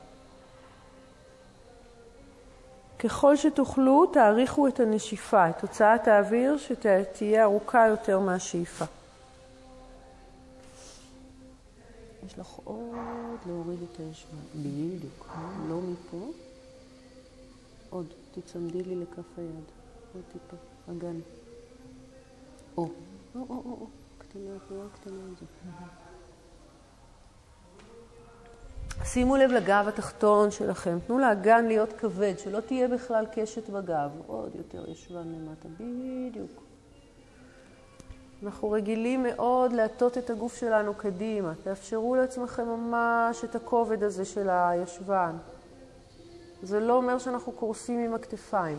[2.99, 8.85] ככל שתוכלו, תאריכו את הנשיפה, את הוצאת האוויר, שתהיה ארוכה יותר מהשאיפה.
[12.27, 14.37] יש לך עוד להוריד את הישבן.
[14.55, 15.29] בדיוק.
[15.69, 16.27] לא מפה.
[17.91, 18.07] עוד.
[18.35, 19.65] תצמדי לי לכף היד.
[20.15, 20.57] עוד טיפה.
[20.91, 21.21] אגן.
[22.77, 22.89] או.
[23.35, 23.87] או, או, או.
[24.19, 24.51] קטנה,
[24.95, 25.35] קטנה על
[29.05, 34.11] שימו לב לגב התחתון שלכם, תנו לאגן להיות כבד, שלא תהיה בכלל קשת בגב.
[34.27, 36.51] עוד יותר ישבן למטה, בדיוק.
[38.43, 41.53] אנחנו רגילים מאוד להטות את הגוף שלנו קדימה.
[41.63, 45.37] תאפשרו לעצמכם ממש את הכובד הזה של הישבן.
[46.63, 48.79] זה לא אומר שאנחנו קורסים עם הכתפיים.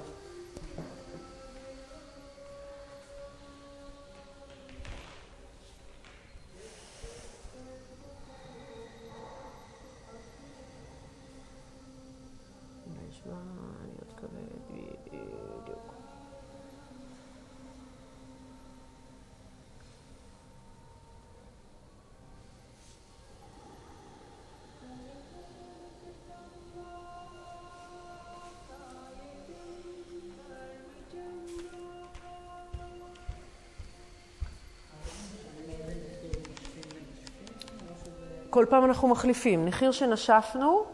[38.58, 39.66] כל פעם אנחנו מחליפים.
[39.66, 40.86] נחיר שנשפנו,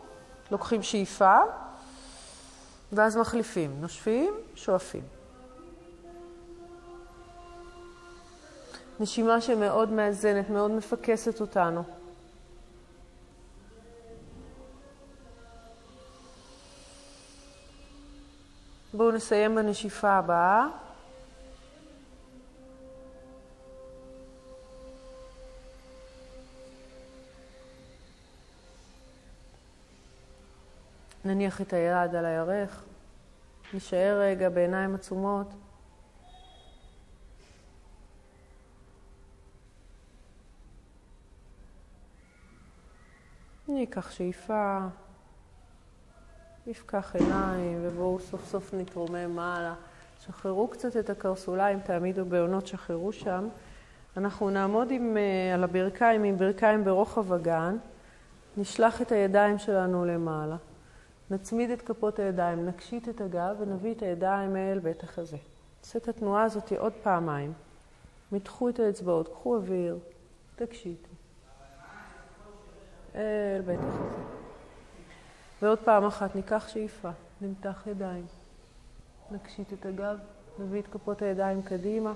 [0.52, 1.38] לוקחים שאיפה,
[2.92, 3.82] ואז מחליפים.
[3.82, 5.04] נושפים, שואפים.
[9.00, 11.84] נשימה שמאוד מאזנת, מאוד מפקסת אותנו.
[18.94, 20.68] בואו נסיים בנשיפה הבאה.
[31.34, 32.84] נניח את היד על הירך,
[33.74, 35.54] נשאר רגע בעיניים עצומות.
[43.68, 44.80] ניקח שאיפה,
[46.68, 49.74] נפקח עיניים ובואו סוף סוף נתרומם מעלה.
[50.26, 53.48] שחררו קצת את הקרסוליים, תעמידו בעונות, שחררו שם.
[54.18, 57.78] אנחנו נעמוד עם, uh, על הברכיים עם ברכיים ברוחב הגן,
[58.58, 60.56] נשלח את הידיים שלנו למעלה.
[61.32, 65.38] נצמיד את כפות הידיים, נקשית את הגב ונביא את הידיים אל בית החזה.
[65.84, 67.54] נעשה את התנועה הזאת עוד פעמיים.
[68.32, 69.98] מתחו את האצבעות, קחו אוויר,
[70.56, 71.10] תקשיתו.
[73.16, 74.24] אל בית החזה.
[75.62, 77.10] ועוד פעם אחת ניקח שאיפה,
[77.42, 78.26] נמתח ידיים,
[79.32, 80.18] נקשית את הגב,
[80.60, 82.14] נביא את כפות הידיים קדימה.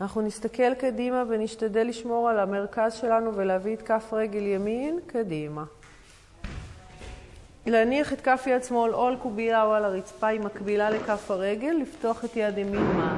[0.00, 5.64] אנחנו נסתכל קדימה ונשתדל לשמור על המרכז שלנו ולהביא את כף רגל ימין קדימה.
[7.66, 11.76] להניח את כף יד שמאל או על קובייה או על הרצפה היא מקבילה לכף הרגל,
[11.82, 13.16] לפתוח את יד ימין מעל.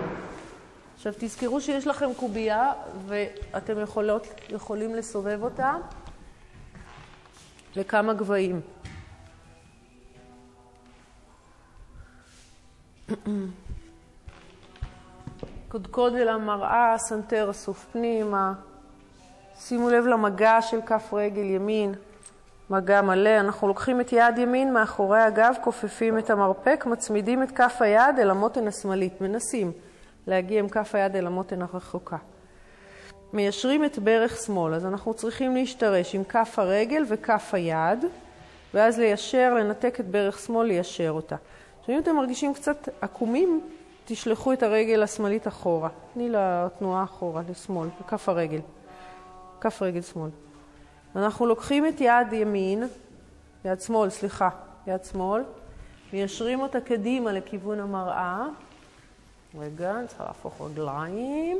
[0.94, 2.72] עכשיו תזכרו שיש לכם קובייה
[3.06, 5.74] ואתם יכולות, יכולים לסובב אותה
[7.76, 8.60] לכמה גבהים.
[15.68, 18.52] קודקוד אל המראה, סנטר אסוף פנימה.
[19.58, 21.94] שימו לב למגע של כף רגל ימין.
[22.72, 23.40] מגע מלא.
[23.40, 28.30] אנחנו לוקחים את יד ימין מאחורי הגב, כופפים את המרפק, מצמידים את כף היד אל
[28.30, 29.20] המותן השמאלית.
[29.20, 29.72] מנסים
[30.26, 32.16] להגיע עם כף היד אל המותן הרחוקה.
[33.32, 38.04] מיישרים את ברך שמאל, אז אנחנו צריכים להשתרש עם כף הרגל וכף היד,
[38.74, 41.36] ואז ליישר, לנתק את ברך שמאל, ליישר אותה.
[41.80, 43.60] עכשיו אם אתם מרגישים קצת עקומים,
[44.04, 45.88] תשלחו את הרגל השמאלית אחורה.
[46.14, 48.60] תני לה תנועה אחורה, לשמאל, בכף הרגל.
[49.60, 50.30] כף רגל שמאל.
[51.16, 52.88] אנחנו לוקחים את יד ימין,
[53.64, 54.48] יד שמאל, סליחה,
[54.86, 55.42] יד שמאל,
[56.12, 58.46] מיישרים אותה קדימה לכיוון המראה.
[59.58, 61.58] רגע, אני צריכה להפוך רגליים.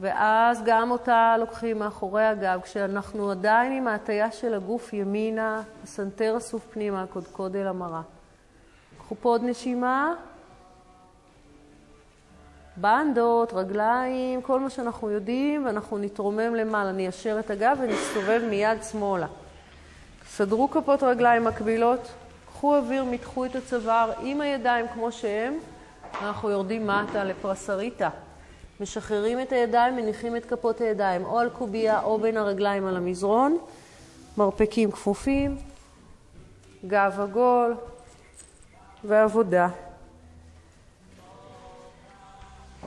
[0.00, 6.66] ואז גם אותה לוקחים מאחורי הגב, כשאנחנו עדיין עם ההטייה של הגוף ימינה, הסנטר אסוף
[6.72, 8.02] פנימה, הקודקוד אל המראה.
[8.98, 10.14] קחו פה עוד נשימה.
[12.76, 19.26] בנדות, רגליים, כל מה שאנחנו יודעים, ואנחנו נתרומם למעלה, ניישר את הגב ונסתובב מיד שמאלה.
[20.28, 22.08] סדרו כפות רגליים מקבילות,
[22.46, 25.54] קחו אוויר, מתחו את הצוואר עם הידיים כמו שהם,
[26.22, 28.10] אנחנו יורדים מטה לפרסריטה.
[28.80, 33.58] משחררים את הידיים, מניחים את כפות הידיים או על קובייה או בין הרגליים על המזרון,
[34.36, 35.56] מרפקים כפופים,
[36.86, 37.74] גב עגול
[39.04, 39.68] ועבודה.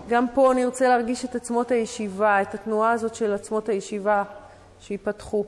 [0.08, 4.24] גם פה אני רוצה להרגיש את עצמות הישיבה, את התנועה הזאת של עצמות הישיבה
[4.80, 5.46] שיפתחו.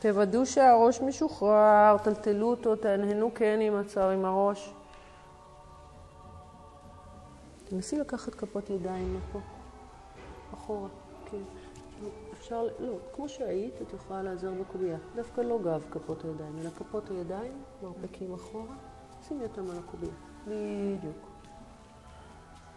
[0.00, 4.72] תוודאו שהראש משוחרר, טלטלו אותו, תהנהנו כן עם הצער עם הראש.
[7.68, 9.38] תנסי לקחת כפות ידיים לפה,
[10.54, 10.88] אחורה,
[11.30, 11.36] כן.
[12.32, 14.98] אפשר, לא, כמו שהיית, את יכולה לעזר בקובייה.
[15.14, 18.91] דווקא לא גב כפות הידיים, אלא כפות הידיים, מרפקים אחורה.
[19.28, 20.12] שימי אותם על הקובייה.
[20.46, 21.16] בדיוק.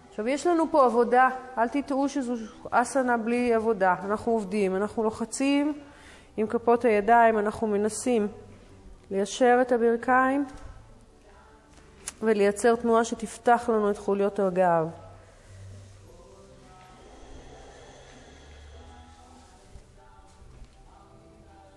[0.10, 1.30] עכשיו, יש לנו פה עבודה.
[1.58, 2.34] אל תטעו שזו
[2.72, 3.96] אסנה בלי עבודה.
[4.04, 5.74] אנחנו עובדים, אנחנו לוחצים
[6.38, 8.28] עם כפות הידיים, אנחנו מנסים
[9.12, 10.46] ליישר את הברכיים
[12.24, 15.05] ולייצר תנועה שתפתח לנו את חוליות הגב.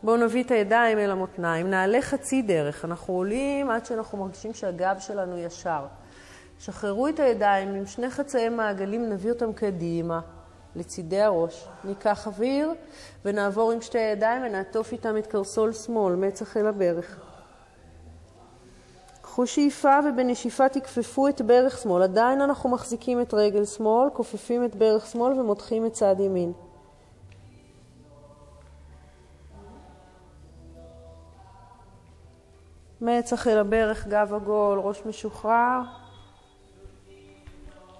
[0.08, 2.84] בואו נביא את הידיים אל המותניים, נעלה חצי דרך.
[2.84, 5.86] אנחנו עולים עד שאנחנו מרגישים שהגב שלנו ישר.
[6.58, 10.20] שחררו את הידיים עם שני חצאי מעגלים, נביא אותם קדימה,
[10.76, 11.68] לצידי הראש.
[11.84, 12.72] ניקח אוויר
[13.24, 17.20] ונעבור עם שתי הידיים ונעטוף איתם את קרסול שמאל, מצח אל הברך.
[19.22, 22.02] קחו שאיפה ובנשיפה תכפפו את ברך שמאל.
[22.02, 26.52] עדיין אנחנו מחזיקים את רגל שמאל, כופפים את ברך שמאל ומותחים את צד ימין.
[33.00, 35.80] מצח אל הברך, גב עגול, ראש משוחרר.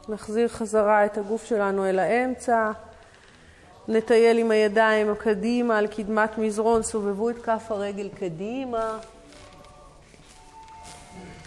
[0.08, 2.70] נחזיר חזרה את הגוף שלנו אל האמצע.
[3.88, 8.98] נטייל עם הידיים קדימה על קדמת מזרון, סובבו את כף הרגל קדימה.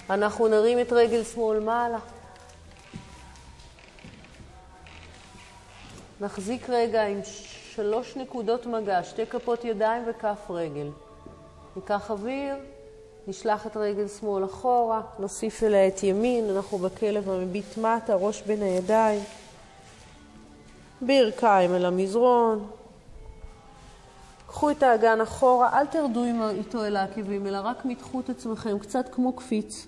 [0.10, 2.00] אנחנו נרים את רגל שמאל מעלה.
[6.22, 7.20] נחזיק רגע עם
[7.76, 10.90] שלוש נקודות מגע, שתי כפות ידיים וכף רגל.
[11.76, 12.56] ניקח אוויר,
[13.28, 18.62] נשלח את רגל שמאל אחורה, נוסיף אליה את ימין, אנחנו בכלב המביט מטה, ראש בין
[18.62, 19.20] הידיים.
[21.02, 22.68] ברכיים אל המזרון.
[24.48, 29.06] קחו את האגן אחורה, אל תרדו איתו אל העקבים, אלא רק מתחו את עצמכם, קצת
[29.12, 29.88] כמו קפיץ.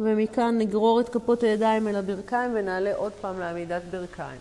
[0.00, 4.40] ומכאן נגרור את כפות הידיים אל הברכיים ונעלה עוד פעם לעמידת ברכיים.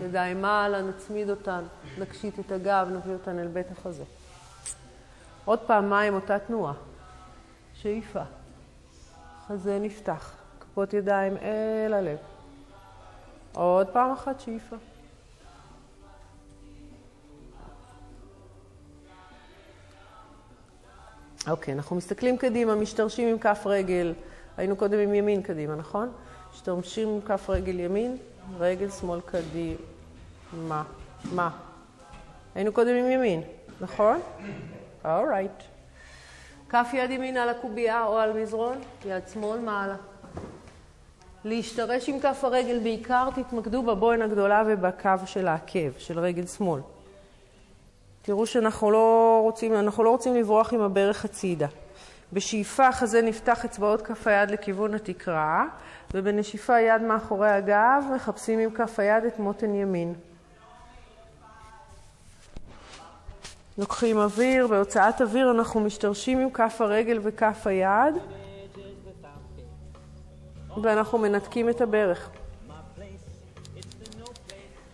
[0.00, 1.62] ידיים מעלה, נצמיד אותן,
[1.98, 4.04] נקשיט את הגב, נביא אותן אל בית החזה.
[5.44, 6.72] עוד פעמיים אותה תנועה.
[7.74, 8.22] שאיפה.
[9.46, 10.34] חזה נפתח.
[10.60, 12.18] כפות ידיים אל הלב.
[13.52, 14.76] עוד פעם אחת שאיפה.
[21.48, 24.14] אוקיי, אנחנו מסתכלים קדימה, משתרשים עם כף רגל.
[24.56, 26.12] היינו קודם עם ימין קדימה, נכון?
[26.52, 28.16] משתרשים עם כף רגל ימין,
[28.58, 30.82] רגל שמאל קדימה.
[31.32, 31.50] מה?
[32.54, 33.42] היינו קודם עם ימין,
[33.80, 34.20] נכון?
[35.04, 35.62] אורייט.
[36.68, 39.96] כף יד ימין על הקובייה או על מזרון, יד שמאל מעלה.
[41.44, 46.80] להשתרש עם כף הרגל בעיקר, תתמקדו בבוין הגדולה ובקו של העקב, של רגל שמאל.
[48.22, 51.66] תראו שאנחנו לא רוצים, אנחנו לא רוצים לברוח עם הברך הצידה.
[52.32, 55.64] בשאיפה חזה נפתח אצבעות כף היד לכיוון התקרה,
[56.14, 60.14] ובנשיפה יד מאחורי הגב, מחפשים עם כף היד את מותן ימין.
[63.78, 68.14] לוקחים אוויר, בהוצאת אוויר אנחנו משתרשים עם כף הרגל וכף היד.
[70.82, 72.30] ואנחנו מנתקים את הברך.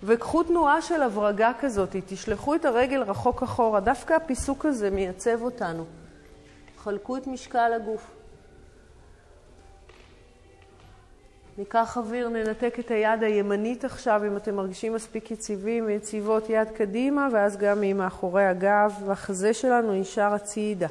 [0.02, 5.84] וקחו תנועה של הברגה כזאת, תשלחו את הרגל רחוק אחורה, דווקא הפיסוק הזה מייצב אותנו.
[6.78, 8.17] חלקו את משקל הגוף.
[11.58, 17.28] ניקח אוויר, ננתק את היד הימנית עכשיו, אם אתם מרגישים מספיק יציבים, יציבות יד קדימה,
[17.32, 20.86] ואז גם מאחורי הגב, והחזה שלנו נשאר הצידה.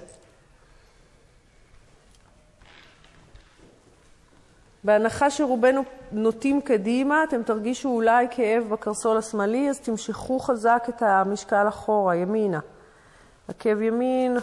[4.83, 11.67] בהנחה שרובנו נוטים קדימה, אתם תרגישו אולי כאב בקרסול השמאלי, אז תמשכו חזק את המשקל
[11.67, 12.59] אחורה, ימינה.
[13.47, 14.37] עקב ימין,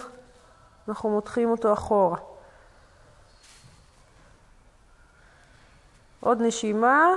[0.89, 2.34] אנחנו מותחים אותו אחורה.
[6.25, 7.15] עוד נשימה,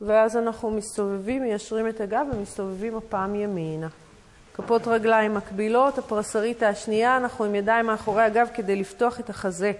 [0.00, 3.88] ואז אנחנו מסתובבים, מיישרים את הגב ומסתובבים הפעם ימינה.
[4.54, 9.72] כפות רגליים מקבילות, הפרסרית השנייה, אנחנו עם ידיים מאחורי הגב כדי לפתוח את החזה.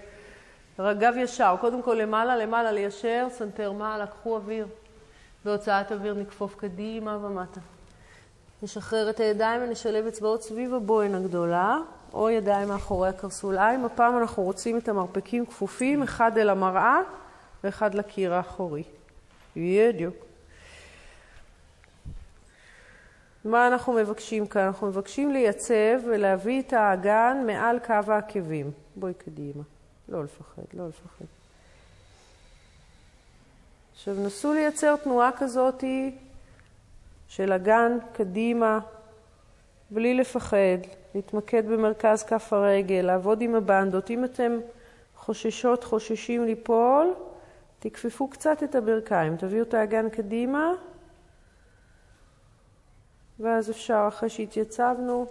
[0.79, 4.67] גב ישר, קודם כל למעלה, למעלה, ליישר, סנטר מעלה, קחו אוויר.
[5.45, 7.59] בהוצאת אוויר נכפוף קדימה ומטה.
[8.63, 11.77] נשחרר את הידיים ונשלב אצבעות סביב הבוהן הגדולה,
[12.13, 13.85] או ידיים מאחורי הקרסוליים.
[13.85, 16.99] הפעם אנחנו רוצים את המרפקים כפופים, אחד אל המראה
[17.65, 18.83] ואחד לקיר האחורי.
[19.55, 20.15] בדיוק.
[23.45, 24.61] מה אנחנו מבקשים כאן?
[24.61, 28.71] אנחנו מבקשים לייצב ולהביא את האגן מעל קו העקבים.
[28.95, 29.63] בואי קדימה.
[30.09, 31.25] לא לפחד, לא לפחד.
[33.93, 35.83] עכשיו נסו לייצר תנועה כזאת
[37.27, 38.79] של אגן קדימה,
[39.89, 40.77] בלי לפחד,
[41.15, 44.09] להתמקד במרכז כף הרגל, לעבוד עם הבנדות.
[44.09, 44.57] אם אתם
[45.15, 47.13] חוששות, חוששים ליפול,
[47.89, 50.71] תכפפו קצת את הברכיים, תביאו את האגן קדימה,
[53.39, 55.25] ואז אפשר, אחרי שהתייצבנו,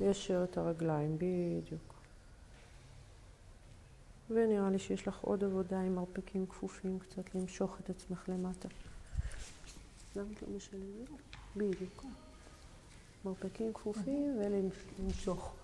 [0.00, 1.94] ליישר את הרגליים, בדיוק.
[4.30, 8.68] ונראה לי שיש לך עוד עבודה עם מרפקים כפופים, קצת למשוך את עצמך למטה.
[10.16, 11.08] למה את לא משלמת?
[11.56, 12.04] בדיוק.
[13.24, 15.57] מרפקים כפופים ולמשוך.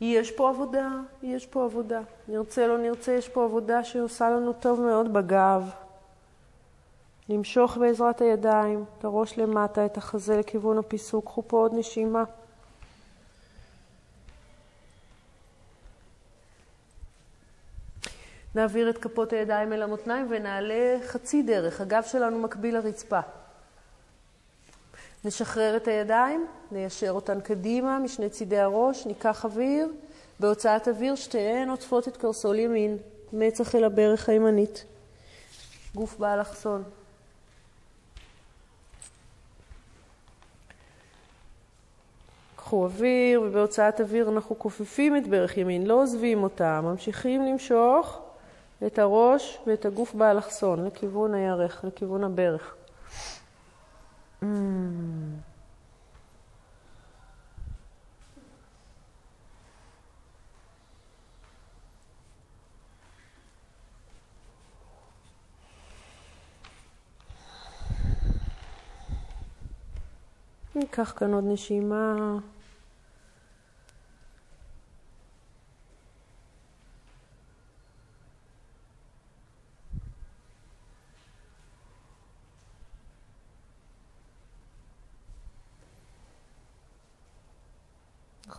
[0.00, 0.90] יש פה עבודה,
[1.22, 2.00] יש פה עבודה.
[2.28, 5.70] נרצה, לא נרצה, יש פה עבודה שעושה לנו טוב מאוד בגב.
[7.28, 11.24] למשוך בעזרת הידיים, את הראש למטה, את החזה לכיוון הפיסוק.
[11.24, 12.24] קחו פה עוד נשימה.
[18.54, 21.80] נעביר את כפות הידיים אל המותניים ונעלה חצי דרך.
[21.80, 23.20] הגב שלנו מקביל לרצפה.
[25.24, 29.88] נשחרר את הידיים, ניישר אותן קדימה משני צידי הראש, ניקח אוויר.
[30.40, 32.96] בהוצאת אוויר שתיהן עוטפות את קרסול ימין,
[33.32, 34.84] מצח אל הברך הימנית.
[35.94, 36.82] גוף באלכסון.
[42.56, 48.20] קחו אוויר, ובהוצאת אוויר אנחנו כופפים את ברך ימין, לא עוזבים אותה, ממשיכים למשוך.
[48.86, 52.74] את הראש ואת הגוף באלכסון, לכיוון הירך, לכיוון הברך.
[54.44, 55.40] Mm.
[70.74, 72.38] ניקח כאן עוד נשימה.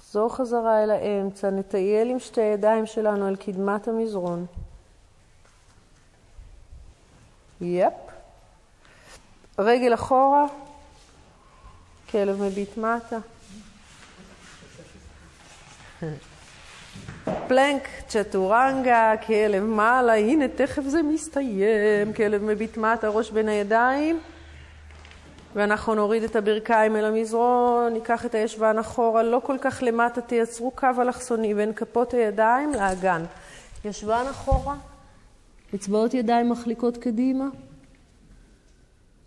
[0.05, 4.45] נחזור חזרה אל האמצע, נטייל עם שתי הידיים שלנו על קדמת המזרון.
[7.61, 7.93] יפ.
[9.59, 10.45] רגל אחורה,
[12.11, 13.17] כלב מביט מטה.
[17.47, 24.19] פלנק, צ'טורנגה, כלב מעלה, הנה תכף זה מסתיים, כלב מביט מטה, ראש בין הידיים.
[25.55, 30.71] ואנחנו נוריד את הברכיים אל המזרון, ניקח את הישבן אחורה, לא כל כך למטה, תייצרו
[30.71, 33.23] קו אלכסוני בין כפות הידיים לאגן.
[33.85, 34.75] ישבן אחורה,
[35.75, 37.45] אצבעות ידיים מחליקות קדימה.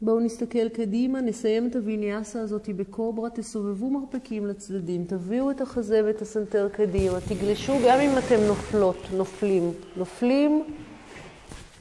[0.03, 6.23] בואו נסתכל קדימה, נסיים את הוויניאסה הזאת בקוברה, תסובבו מרפקים לצדדים, תביאו את החזה ואת
[6.23, 9.73] הסנטר קדימה, תגלשו גם אם אתם נופלות, נופלים.
[9.97, 10.65] נופלים,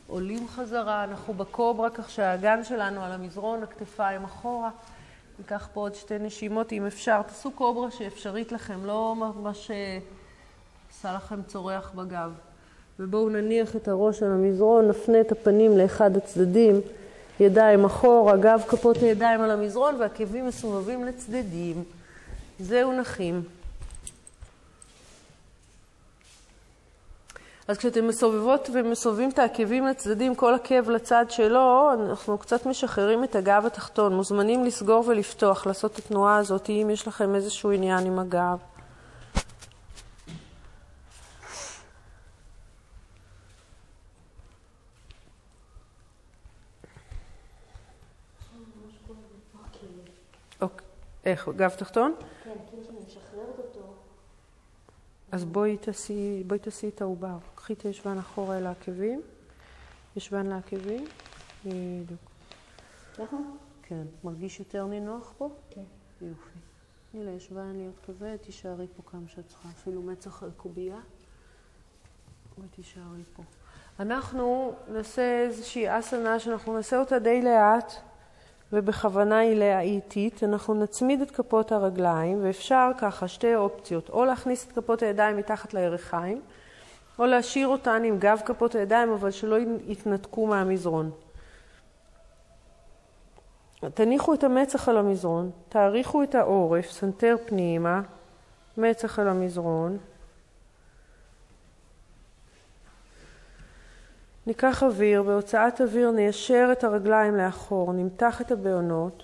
[0.07, 4.69] עולים חזרה, אנחנו בקוברה, כך שהאגן שלנו על המזרון, הכתפיים אחורה.
[5.39, 7.21] ניקח פה עוד שתי נשימות, אם אפשר.
[7.21, 9.71] תעשו קוברה שאפשרית לכם, לא ממש
[10.91, 12.31] עושה לכם צורח בגב.
[12.99, 16.81] ובואו נניח את הראש על המזרון, נפנה את הפנים לאחד הצדדים.
[17.39, 21.83] ידיים אחורה, גב כפות הידיים על המזרון והעקבים מסובבים לצדדים.
[22.59, 23.43] זהו נחים.
[27.67, 33.35] אז כשאתם מסובבות ומסובבים את העקבים לצדדים, כל עקב לצד שלו, אנחנו קצת משחררים את
[33.35, 34.15] הגב התחתון.
[34.15, 38.57] מוזמנים לסגור ולפתוח, לעשות את התנועה הזאת, אם יש לכם איזשהו עניין עם הגב.
[51.27, 52.15] איך, גב תחתון?
[52.43, 53.93] כן, כאילו שאני משחררת אותו.
[55.31, 57.37] אז בואי תעשי, בואי תעשי את העובר.
[57.55, 59.21] קחי את הישבן אחורה אל העקבים.
[60.15, 61.05] ישבן לעקבים.
[61.65, 62.21] בדיוק.
[63.13, 63.37] ככה?
[63.83, 64.03] כן.
[64.23, 65.49] מרגיש יותר נינוח פה?
[65.69, 65.83] כן.
[66.21, 66.59] יופי.
[67.11, 69.69] תני לישבן להיות כבד, תישארי פה כמה שאת צריכה.
[69.69, 70.99] אפילו מצח על קובייה.
[72.59, 73.43] ותישארי פה.
[73.99, 77.93] אנחנו נעשה איזושהי אסנה שאנחנו נעשה אותה די לאט.
[78.73, 84.71] ובכוונה היא לאיטית, אנחנו נצמיד את כפות הרגליים, ואפשר ככה שתי אופציות, או להכניס את
[84.71, 86.41] כפות הידיים מתחת לירכיים,
[87.19, 89.55] או להשאיר אותן עם גב כפות הידיים, אבל שלא
[89.87, 91.11] יתנתקו מהמזרון.
[93.93, 98.01] תניחו את המצח על המזרון, תאריכו את העורף, סנטר פנימה,
[98.77, 99.97] מצח על המזרון.
[104.47, 109.23] ניקח אוויר, בהוצאת אוויר ניישר את הרגליים לאחור, נמתח את הבהונות,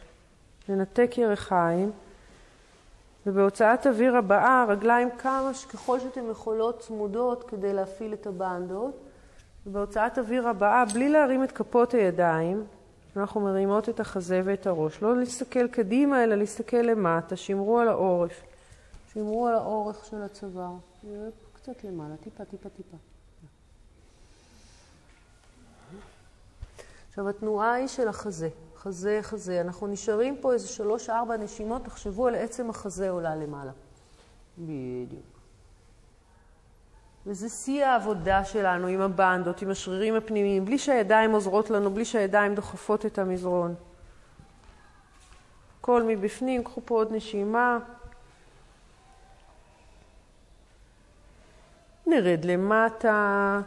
[0.69, 1.91] ננתק ירכיים,
[3.25, 8.91] ובהוצאת אוויר הבאה, רגליים כמה שככל שאתן יכולות צמודות כדי להפעיל את הבנדות,
[9.67, 12.65] ובהוצאת אוויר הבאה, בלי להרים את כפות הידיים,
[13.17, 15.01] אנחנו מרימות את החזה ואת הראש.
[15.01, 18.41] לא להסתכל קדימה, אלא להסתכל למטה, שמרו על העורף.
[19.13, 20.73] שמרו על האורך של הצוואר.
[21.53, 22.97] קצת למעלה, טיפה, טיפה, טיפה.
[27.13, 29.61] עכשיו, התנועה היא של החזה, חזה, חזה.
[29.61, 33.71] אנחנו נשארים פה איזה שלוש-ארבע נשימות, תחשבו על עצם החזה עולה למעלה.
[34.57, 35.23] בדיוק.
[37.25, 42.55] וזה שיא העבודה שלנו עם הבנדות, עם השרירים הפנימיים, בלי שהידיים עוזרות לנו, בלי שהידיים
[42.55, 43.75] דוחפות את המזרון.
[45.79, 47.79] הכל מבפנים, קחו פה עוד נשימה.
[52.07, 53.59] נרד למטה.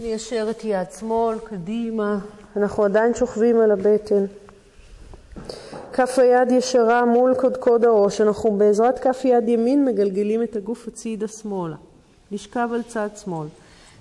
[0.00, 2.18] ניישר את יד שמאל, קדימה.
[2.56, 4.24] אנחנו עדיין שוכבים על הבטן.
[5.92, 8.20] כף היד ישרה מול קודקוד הראש.
[8.20, 11.76] אנחנו בעזרת כף יד ימין מגלגלים את הגוף הצידה שמאלה.
[12.30, 13.48] נשכב על צד שמאל.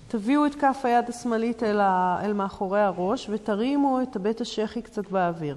[0.08, 2.20] תביאו את כף היד השמאלית אל, ה...
[2.24, 5.56] אל מאחורי הראש ותרימו את הבית השחי קצת באוויר.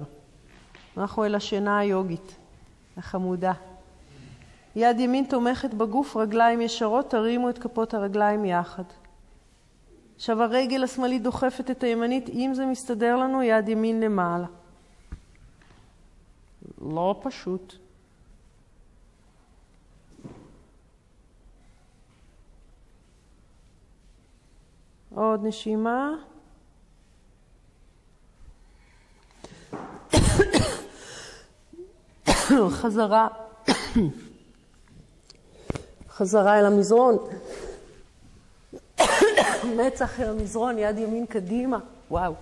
[0.97, 2.35] אנחנו אל השינה היוגית,
[2.97, 3.53] החמודה.
[4.75, 8.83] יד ימין תומכת בגוף, רגליים ישרות, תרימו את כפות הרגליים יחד.
[10.15, 14.47] עכשיו הרגל השמאלית דוחפת את הימנית, אם זה מסתדר לנו, יד ימין למעלה.
[16.81, 17.75] לא פשוט.
[25.15, 26.13] עוד נשימה.
[32.69, 33.27] חזרה,
[36.15, 37.17] חזרה אל המזרון.
[39.65, 41.77] מצח המזרון, יד ימין קדימה.
[42.11, 42.33] וואו.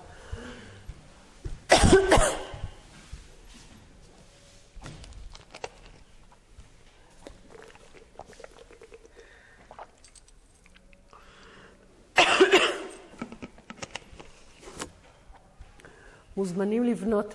[16.37, 17.33] מוזמנים לבנות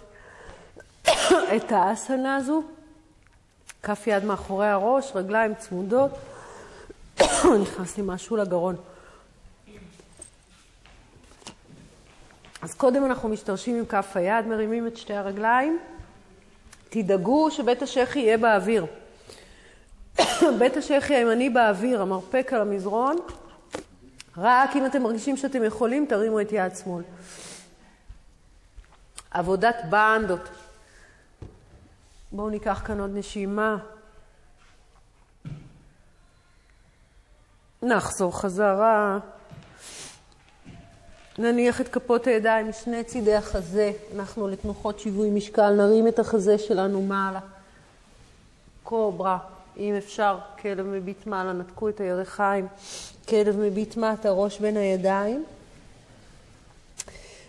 [1.57, 2.62] את האסנה הזו,
[3.82, 6.11] כף יד מאחורי הראש, רגליים צמודות.
[7.62, 8.76] נכנס לי משהו לגרון.
[12.78, 15.78] קודם אנחנו משתרשים עם כף היד, מרימים את שתי הרגליים.
[16.88, 18.86] תדאגו שבית השחי יהיה באוויר.
[20.58, 23.16] בית השחי הימני באוויר, המרפק על המזרון.
[24.36, 27.04] רק אם אתם מרגישים שאתם יכולים, תרימו את יד שמאל.
[29.30, 30.48] עבודת בנדות.
[32.32, 33.76] בואו ניקח כאן עוד נשימה.
[37.82, 39.18] נחזור חזרה.
[41.39, 43.93] נניח את כפות הידיים משני צידי החזה.
[44.16, 47.41] אנחנו לתנוחות שיווי משקל, נרים את החזה שלנו מעלה.
[48.82, 49.39] קוברה,
[49.76, 52.66] אם אפשר, כלב מביט מעלה, נתקו את הירכיים.
[53.28, 55.45] כלב מביט מטה, ראש בין הידיים.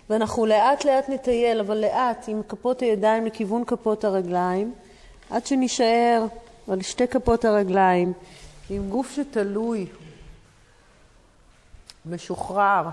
[0.10, 4.74] ואנחנו לאט לאט נטייל, אבל לאט, עם כפות הידיים לכיוון כפות הרגליים,
[5.30, 6.26] עד שנישאר
[6.72, 8.14] על שתי כפות הרגליים,
[8.70, 9.86] עם גוף שתלוי,
[12.06, 12.90] משוחרר,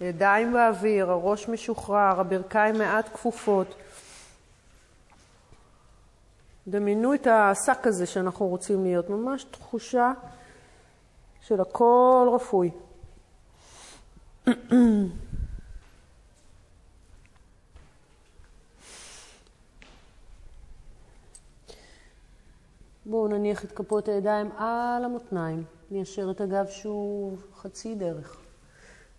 [0.00, 3.74] ידיים באוויר, הראש משוחרר, הברכיים מעט כפופות.
[6.68, 10.12] דמיינו את השק הזה שאנחנו רוצים להיות, ממש תחושה
[11.40, 12.70] של הכל רפוי.
[23.06, 28.45] בואו נניח את כפות הידיים על המותניים, ניישר את הגב שוב חצי דרך.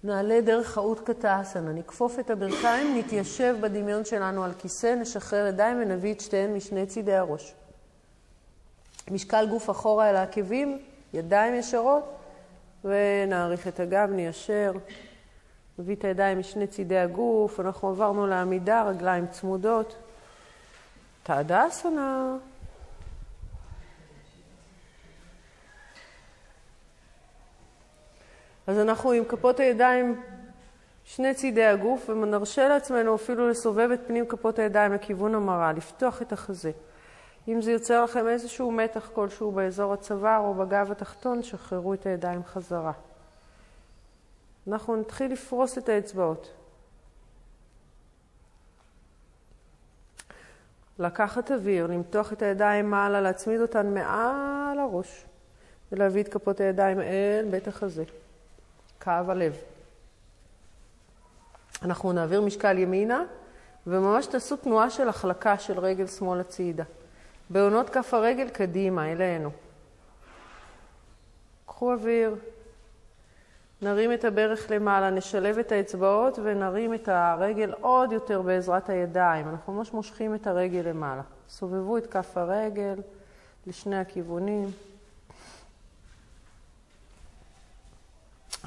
[0.08, 6.14] נעלה דרך האות קטאסנה, נכפוף את הברכיים, נתיישב בדמיון שלנו על כיסא, נשחרר ידיים ונביא
[6.14, 7.54] את שתיהן משני צידי הראש.
[9.12, 10.80] משקל גוף אחורה אל העקבים,
[11.14, 12.04] ידיים ישרות,
[12.84, 14.72] ונעריך את הגב, ניישר.
[15.80, 19.96] נביא את הידיים משני צידי הגוף, אנחנו עברנו לעמידה, רגליים צמודות.
[21.24, 22.36] תעדסנה.
[28.68, 30.22] אז אנחנו עם כפות הידיים
[31.04, 36.34] שני צידי הגוף, ונרשה לעצמנו אפילו לסובב את פנים כפות הידיים לכיוון המראה, לפתוח את
[36.34, 36.72] החזה.
[37.48, 42.44] אם זה יוצר לכם איזשהו מתח כלשהו באזור הצוואר או בגב התחתון, שחררו את הידיים
[42.44, 42.92] חזרה.
[44.68, 46.54] אנחנו נתחיל לפרוס את האצבעות.
[51.00, 55.26] לקחת אוויר, למתוח את הידיים מעלה, להצמיד אותן מעל הראש,
[55.92, 58.04] ולהביא את כפות הידיים אל בית החזה.
[59.08, 59.56] כאב הלב.
[61.84, 63.24] אנחנו נעביר משקל ימינה,
[63.88, 66.84] וממש תעשו תנועה של החלקה של רגל שמאל הצידה.
[67.50, 69.50] בעונות כף הרגל קדימה, אלינו.
[71.66, 72.36] קחו אוויר,
[73.82, 79.50] נרים את הברך למעלה, נשלב את האצבעות ונרים את הרגל עוד יותר בעזרת הידיים.
[79.50, 81.22] אנחנו ממש מושכים את הרגל למעלה.
[81.50, 82.96] סובבו את כף הרגל
[83.68, 84.72] לשני הכיוונים.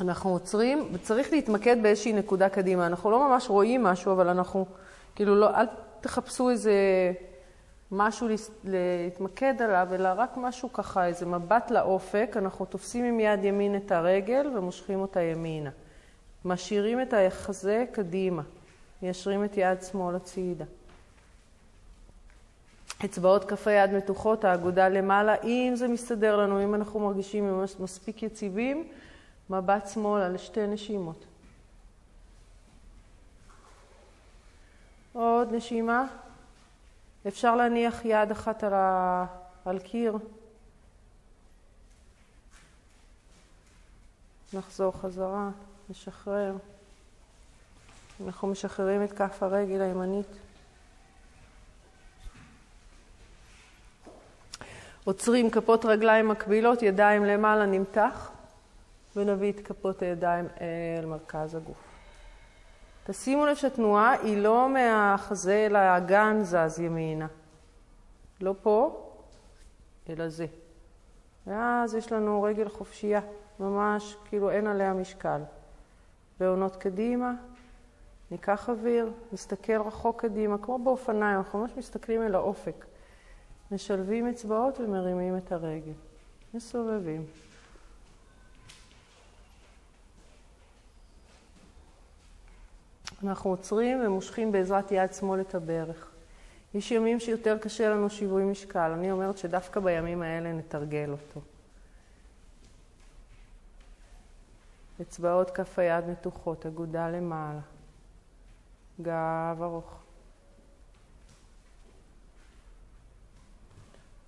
[0.00, 2.86] אנחנו עוצרים, וצריך להתמקד באיזושהי נקודה קדימה.
[2.86, 4.66] אנחנו לא ממש רואים משהו, אבל אנחנו,
[5.14, 5.66] כאילו, לא, אל
[6.00, 6.72] תחפשו איזה
[7.92, 8.28] משהו
[8.64, 12.36] להתמקד עליו, אלא רק משהו ככה, איזה מבט לאופק.
[12.36, 15.70] אנחנו תופסים עם יד ימין את הרגל ומושכים אותה ימינה.
[16.44, 18.42] משאירים את החזה קדימה,
[19.02, 20.64] מיישרים את יד שמאל הצידה.
[23.04, 28.88] אצבעות כף היד מתוחות, האגודה למעלה, אם זה מסתדר לנו, אם אנחנו מרגישים מספיק יציבים,
[29.50, 31.24] מבט שמאלה לשתי נשימות.
[35.12, 36.06] עוד נשימה.
[37.28, 39.26] אפשר להניח יד אחת על, ה...
[39.64, 40.18] על קיר.
[44.52, 45.50] נחזור חזרה,
[45.90, 46.56] נשחרר.
[48.26, 50.26] אנחנו משחררים את כף הרגל הימנית.
[55.04, 58.30] עוצרים כפות רגליים מקבילות, ידיים למעלה, נמתח.
[59.16, 60.46] ונביא את כפות הידיים
[61.00, 61.90] אל מרכז הגוף.
[63.04, 67.26] תשימו לב שהתנועה היא לא מהחזה אל האגן זז ימינה.
[68.40, 69.06] לא פה,
[70.08, 70.46] אלא זה.
[71.46, 73.20] ואז יש לנו רגל חופשייה,
[73.60, 75.40] ממש כאילו אין עליה משקל.
[76.40, 77.32] בעונות קדימה,
[78.30, 82.86] ניקח אוויר, נסתכל רחוק קדימה, כמו באופניים, אנחנו ממש מסתכלים אל האופק.
[83.70, 85.92] משלבים אצבעות ומרימים את הרגל.
[86.54, 87.26] מסובבים.
[93.24, 96.10] אנחנו עוצרים ומושכים בעזרת יד שמאל את הברך.
[96.74, 98.90] יש ימים שיותר קשה לנו שיווי משקל.
[98.90, 101.40] אני אומרת שדווקא בימים האלה נתרגל אותו.
[105.00, 107.60] אצבעות כף היד מתוחות, אגודה למעלה.
[109.02, 109.94] גב ארוך.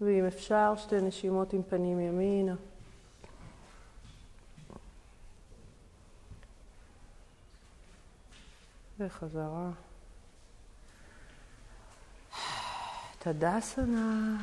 [0.00, 2.54] ואם אפשר, שתי נשימות עם פנים ימינה.
[9.06, 9.70] וחזרה.
[13.18, 14.36] תדסנה.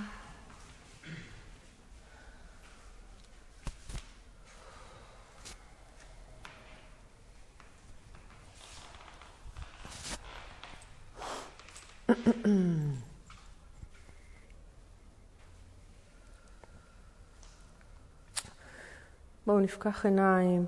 [19.45, 20.65] בואו נפקח עיניים,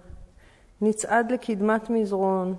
[0.81, 2.55] נצעד לקדמת מזרון,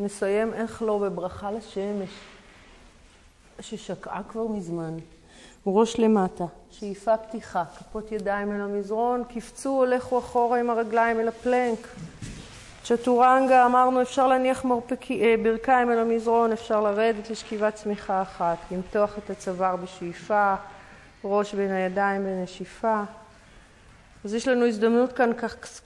[0.00, 2.10] נסיים איך לא בברכה לשמש,
[3.60, 4.94] ששקעה כבר מזמן.
[5.66, 11.88] ראש למטה, שאיפה פתיחה, כפות ידיים אל המזרון, קפצו, הולכו אחורה עם הרגליים אל הפלנק.
[12.84, 19.18] צ'טורנגה, אמרנו, אפשר להניח מרפקי, אה, ברכיים אל המזרון, אפשר לרדת לשכיבת צמיחה אחת, למתוח
[19.18, 20.54] את הצוואר בשאיפה,
[21.24, 23.02] ראש בין הידיים בנשיפה.
[24.24, 25.30] אז יש לנו הזדמנות כאן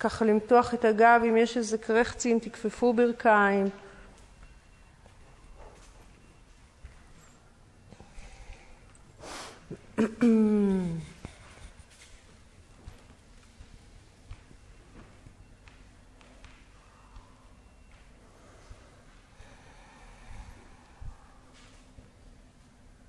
[0.00, 3.66] ככה למתוח את הגב, אם יש איזה קרחצים, תכפפו ברכיים.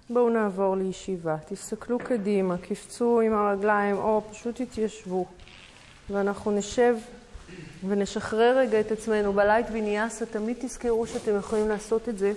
[0.09, 1.37] בואו נעבור לישיבה.
[1.47, 5.25] תסתכלו קדימה, קפצו עם הרגליים או פשוט תתיישבו.
[6.09, 6.95] ואנחנו נשב
[7.87, 9.33] ונשחרר רגע את עצמנו.
[9.33, 12.33] ב light ויניאסה תמיד תזכרו שאתם יכולים לעשות את זה.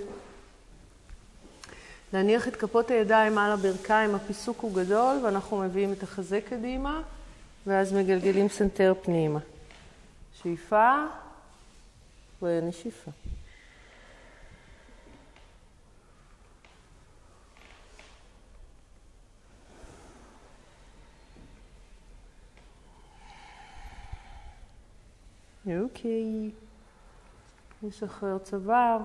[2.13, 7.03] להניח את כפות הידיים על הברכיים, הפיסוק הוא גדול, ואנחנו מביאים את החזה קדימה,
[7.67, 9.39] ואז מגלגלים סנטר פנימה.
[10.43, 11.05] שאיפה
[12.43, 13.11] ונשיפה.
[25.67, 26.51] אוקיי,
[27.83, 28.99] נשחרר צוואר.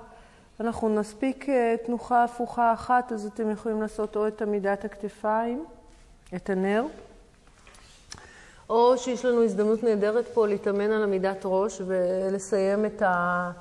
[0.62, 5.66] אנחנו נספיק אה, תנוחה הפוכה אחת, אז אתם יכולים לעשות או את עמידת הכתפיים,
[6.36, 6.84] את הנר,
[8.70, 13.52] או שיש לנו הזדמנות נהדרת פה להתאמן על עמידת ראש ולסיים את, ה...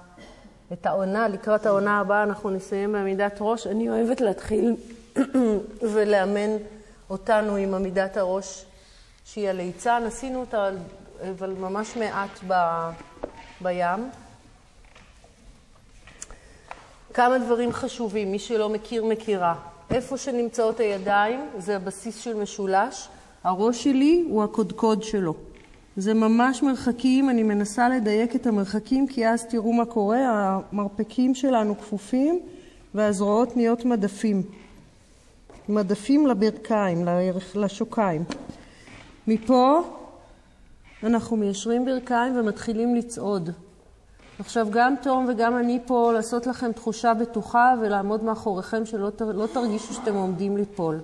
[0.73, 3.67] את העונה, לקראת העונה הבאה אנחנו נסיים בעמידת ראש.
[3.67, 4.77] אני אוהבת להתחיל
[5.93, 6.51] ולאמן
[7.11, 8.65] אותנו עם עמידת הראש
[9.25, 10.03] שהיא הליצן.
[10.07, 10.71] עשינו אותה
[11.31, 12.55] אבל ממש מעט ב,
[13.61, 14.11] בים.
[17.15, 19.55] כמה דברים חשובים, מי שלא מכיר, מכירה.
[19.91, 23.09] איפה שנמצאות הידיים זה הבסיס של משולש,
[23.45, 25.35] הראש שלי הוא הקודקוד שלו.
[25.97, 30.19] זה ממש מרחקים, אני מנסה לדייק את המרחקים כי אז תראו מה קורה,
[30.73, 32.41] המרפקים שלנו כפופים
[32.95, 34.43] והזרועות נהיות מדפים.
[35.69, 37.09] מדפים לברכיים,
[37.55, 38.25] לשוקיים.
[39.27, 39.83] מפה
[41.03, 43.51] אנחנו מיישרים ברכיים ומתחילים לצעוד.
[44.41, 49.95] עכשיו, גם תום וגם אני פה לעשות לכם תחושה בטוחה ולעמוד מאחוריכם שלא לא תרגישו
[49.95, 51.01] שאתם עומדים ליפול.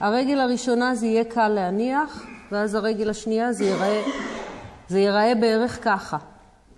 [0.00, 4.02] הרגל הראשונה זה יהיה קל להניח, ואז הרגל השנייה זה ייראה,
[4.88, 6.16] זה ייראה בערך ככה.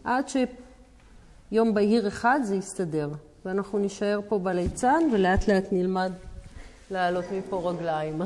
[0.04, 3.11] עד שיום בהיר אחד זה יסתדר.
[3.44, 6.12] ואנחנו נישאר פה בליצן ולאט לאט נלמד
[6.90, 8.22] לעלות מפה רגליים.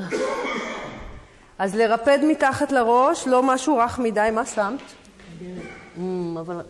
[1.59, 5.04] אז לרפד מתחת לראש, לא משהו רך מדי, מה שמת?
[6.39, 6.61] אבל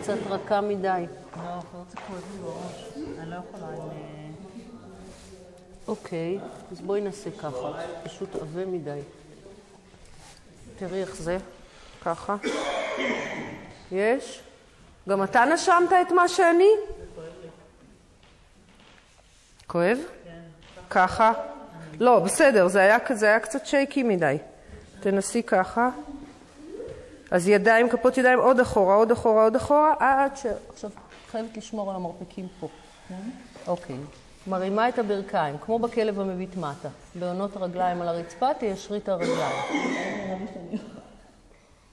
[0.00, 1.06] קצת רכה מדי.
[1.36, 1.42] לא,
[3.26, 3.36] לא.
[3.62, 4.28] אה,
[5.88, 6.38] אוקיי,
[6.72, 7.72] אז בואי נעשה ככה.
[8.04, 9.00] פשוט עבה מדי.
[10.78, 11.38] תראי איך זה.
[12.04, 12.36] ככה.
[13.92, 14.40] יש?
[15.08, 16.70] גם אתה נשמת את מה שאני?
[19.66, 19.98] כואב?
[20.90, 21.32] ככה?
[22.00, 24.36] לא, בסדר, זה היה, זה היה קצת שייקי מדי.
[25.00, 25.90] תנסי ככה.
[27.30, 30.46] אז ידיים, כפות ידיים, עוד אחורה, עוד אחורה, עוד אחורה, עד ש...
[30.68, 30.90] עכשיו,
[31.30, 32.68] חייבת לשמור על המרפקים פה.
[33.66, 33.96] אוקיי.
[34.46, 36.88] מרימה את הברכיים, כמו בכלב המביט מטה.
[37.14, 39.56] בעונות הרגליים על הרצפה, תיישרי את הרגליים.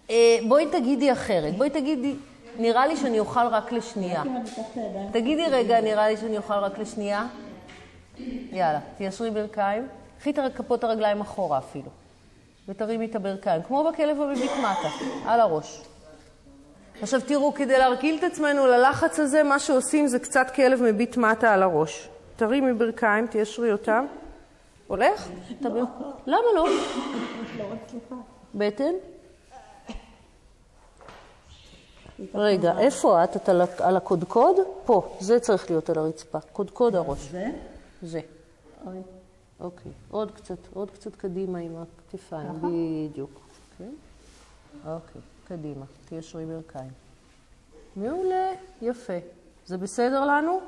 [0.09, 1.57] אה, בואי תגידי אחרת.
[1.57, 2.15] בואי תגידי,
[2.59, 4.23] נראה לי שאני אוכל רק לשנייה.
[5.11, 7.27] תגידי רגע, נראה לי שאני אוכל רק לשנייה.
[8.51, 9.87] יאללה, תיישרי ברכיים.
[10.19, 11.89] קחי את כפות הרגליים אחורה אפילו.
[12.67, 14.89] ותרימי את הברכיים, כמו בכלב המביט מטה,
[15.25, 15.81] על הראש.
[17.01, 21.53] עכשיו תראו, כדי להרגיל את עצמנו ללחץ הזה, מה שעושים זה קצת כלב מביט מטה
[21.53, 22.09] על הראש.
[22.35, 24.05] תרימי ברכיים, תיישרי אותם.
[24.87, 25.29] הולך?
[26.25, 26.67] למה לא?
[28.55, 28.93] בטן?
[32.33, 33.35] רגע, איפה את?
[33.35, 33.49] את
[33.79, 34.55] על הקודקוד?
[34.85, 36.39] פה, זה צריך להיות על הרצפה.
[36.39, 37.19] קודקוד הראש.
[37.19, 37.45] זה?
[38.01, 38.19] זה.
[39.59, 39.91] אוקיי.
[40.11, 42.59] עוד קצת, עוד קצת קדימה עם הכתפיים.
[42.61, 43.29] בדיוק.
[43.77, 43.89] כן?
[44.87, 45.85] אוקיי, קדימה.
[46.09, 46.89] תיישרי ברכיים.
[47.95, 48.51] מעולה,
[48.81, 49.13] יפה.
[49.65, 50.59] זה בסדר לנו?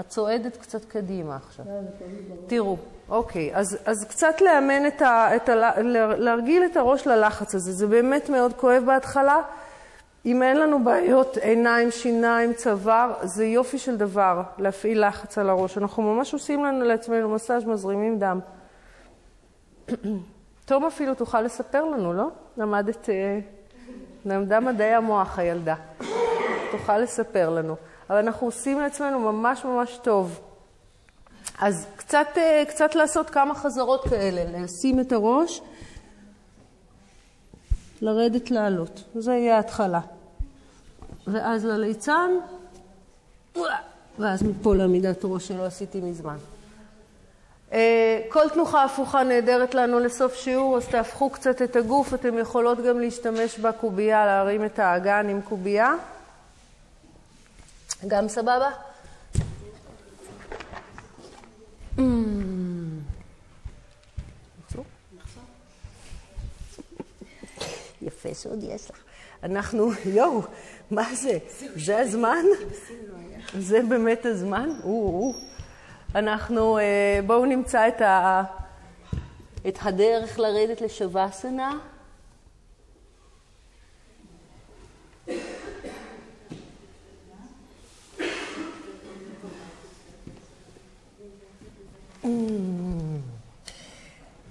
[0.00, 1.64] את צועדת קצת קדימה עכשיו.
[2.46, 2.76] תראו,
[3.08, 5.36] אוקיי, אז, אז קצת לאמן את ה...
[5.36, 5.80] את ה לה-
[6.16, 7.72] להרגיל את הראש ללחץ הזה.
[7.72, 9.40] זה באמת מאוד כואב בהתחלה.
[10.26, 15.78] אם אין לנו בעיות עיניים, שיניים, צוואר, זה יופי של דבר להפעיל לחץ על הראש.
[15.78, 18.40] אנחנו ממש עושים לנו לעצמנו מסאז' מזרימים דם.
[20.66, 22.28] תום אפילו תוכל לספר לנו, לא?
[22.56, 23.38] למדת, אה,
[24.24, 25.74] למדה מדעי המוח הילדה.
[26.72, 27.76] תוכל לספר לנו.
[28.10, 30.40] אבל אנחנו עושים לעצמנו ממש ממש טוב.
[31.60, 35.60] אז קצת, אה, קצת לעשות כמה חזרות כאלה, לשים את הראש,
[38.00, 39.04] לרדת לעלות.
[39.14, 40.00] זה יהיה ההתחלה.
[41.26, 42.30] ואז לליצן,
[44.18, 46.36] ואז מפה לעמידת ראש שלא עשיתי מזמן.
[47.72, 52.78] אה, כל תנוחה הפוכה נהדרת לנו לסוף שיעור, אז תהפכו קצת את הגוף, אתם יכולות
[52.78, 55.94] גם להשתמש בקובייה, להרים את האגן עם קובייה.
[58.06, 58.70] גם סבבה?
[68.02, 68.96] יפה שעוד יש לך.
[69.42, 70.42] אנחנו, יואו,
[70.90, 71.38] מה זה?
[71.76, 72.44] זה הזמן?
[73.58, 74.68] זה באמת הזמן?
[76.14, 78.42] אנחנו, אה, בואו נמצא את, ה,
[79.68, 81.78] את הדרך לרדת לשווסנה.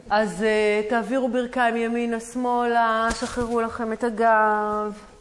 [0.09, 5.12] אז אה, תעבירו ברכיים ימינה, שמאלה, שחררו לכם את הגב.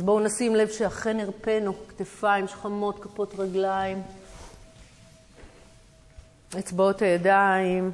[0.00, 4.02] אז בואו נשים לב שאכן הרפאנו, כתפיים, שכמות, כפות רגליים.
[6.58, 7.92] אצבעות הידיים,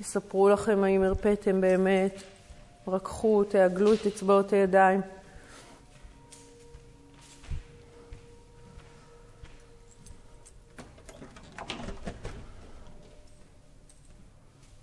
[0.00, 2.22] יספרו לכם האם הרפאתם באמת,
[2.88, 5.00] רקחו, תעגלו את אצבעות הידיים.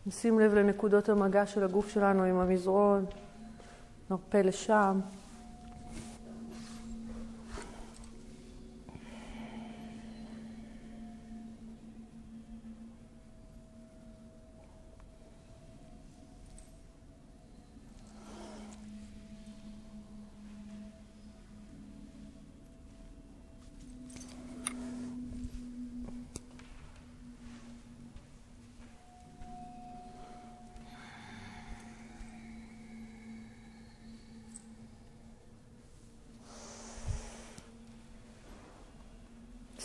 [0.05, 3.05] נשים לב לנקודות המגע של הגוף שלנו עם המזרון,
[4.09, 4.99] נרפה לשם.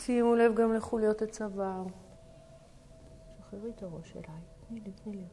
[0.07, 1.83] שימו לב גם לחוליות הצוואר.
[3.39, 4.41] שחררי את הראש אליי.
[4.69, 5.27] תני לי, תני לי.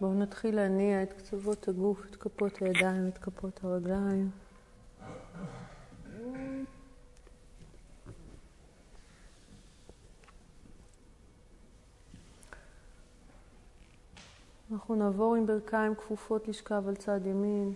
[0.00, 4.30] בואו נתחיל להניע את קצוות הגוף, את כפות הידיים, את כפות הרגליים.
[14.72, 17.74] אנחנו נעבור עם ברכיים כפופות לשכב על צד ימין.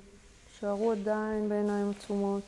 [0.60, 2.42] שערו עדיין בעיניים עצומות.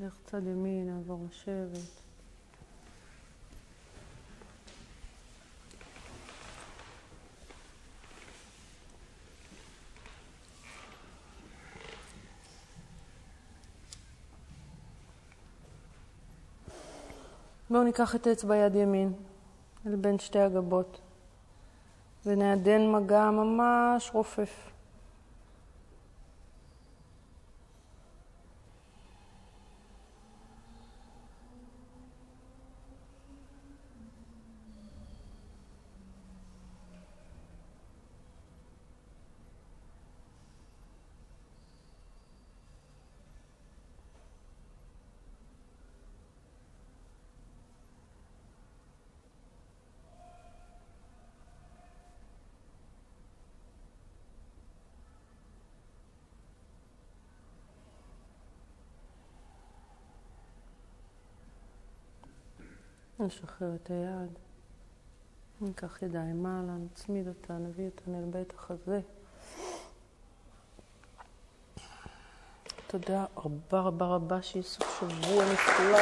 [0.00, 1.78] דרך צד ימין, נעבור לשבת.
[17.70, 19.12] בואו ניקח את אצבע יד ימין
[19.86, 21.00] אל בין שתי הגבות
[22.26, 24.75] ונעדן מגע ממש רופף.
[63.26, 64.38] נשחרר את היד,
[65.60, 69.00] ניקח ידיים מעלה, נצמיד אותה, נביא אותה אל בית החזה.
[72.86, 75.98] תודה רבה רבה רבה, שיהיה סוף שבוע נפלא.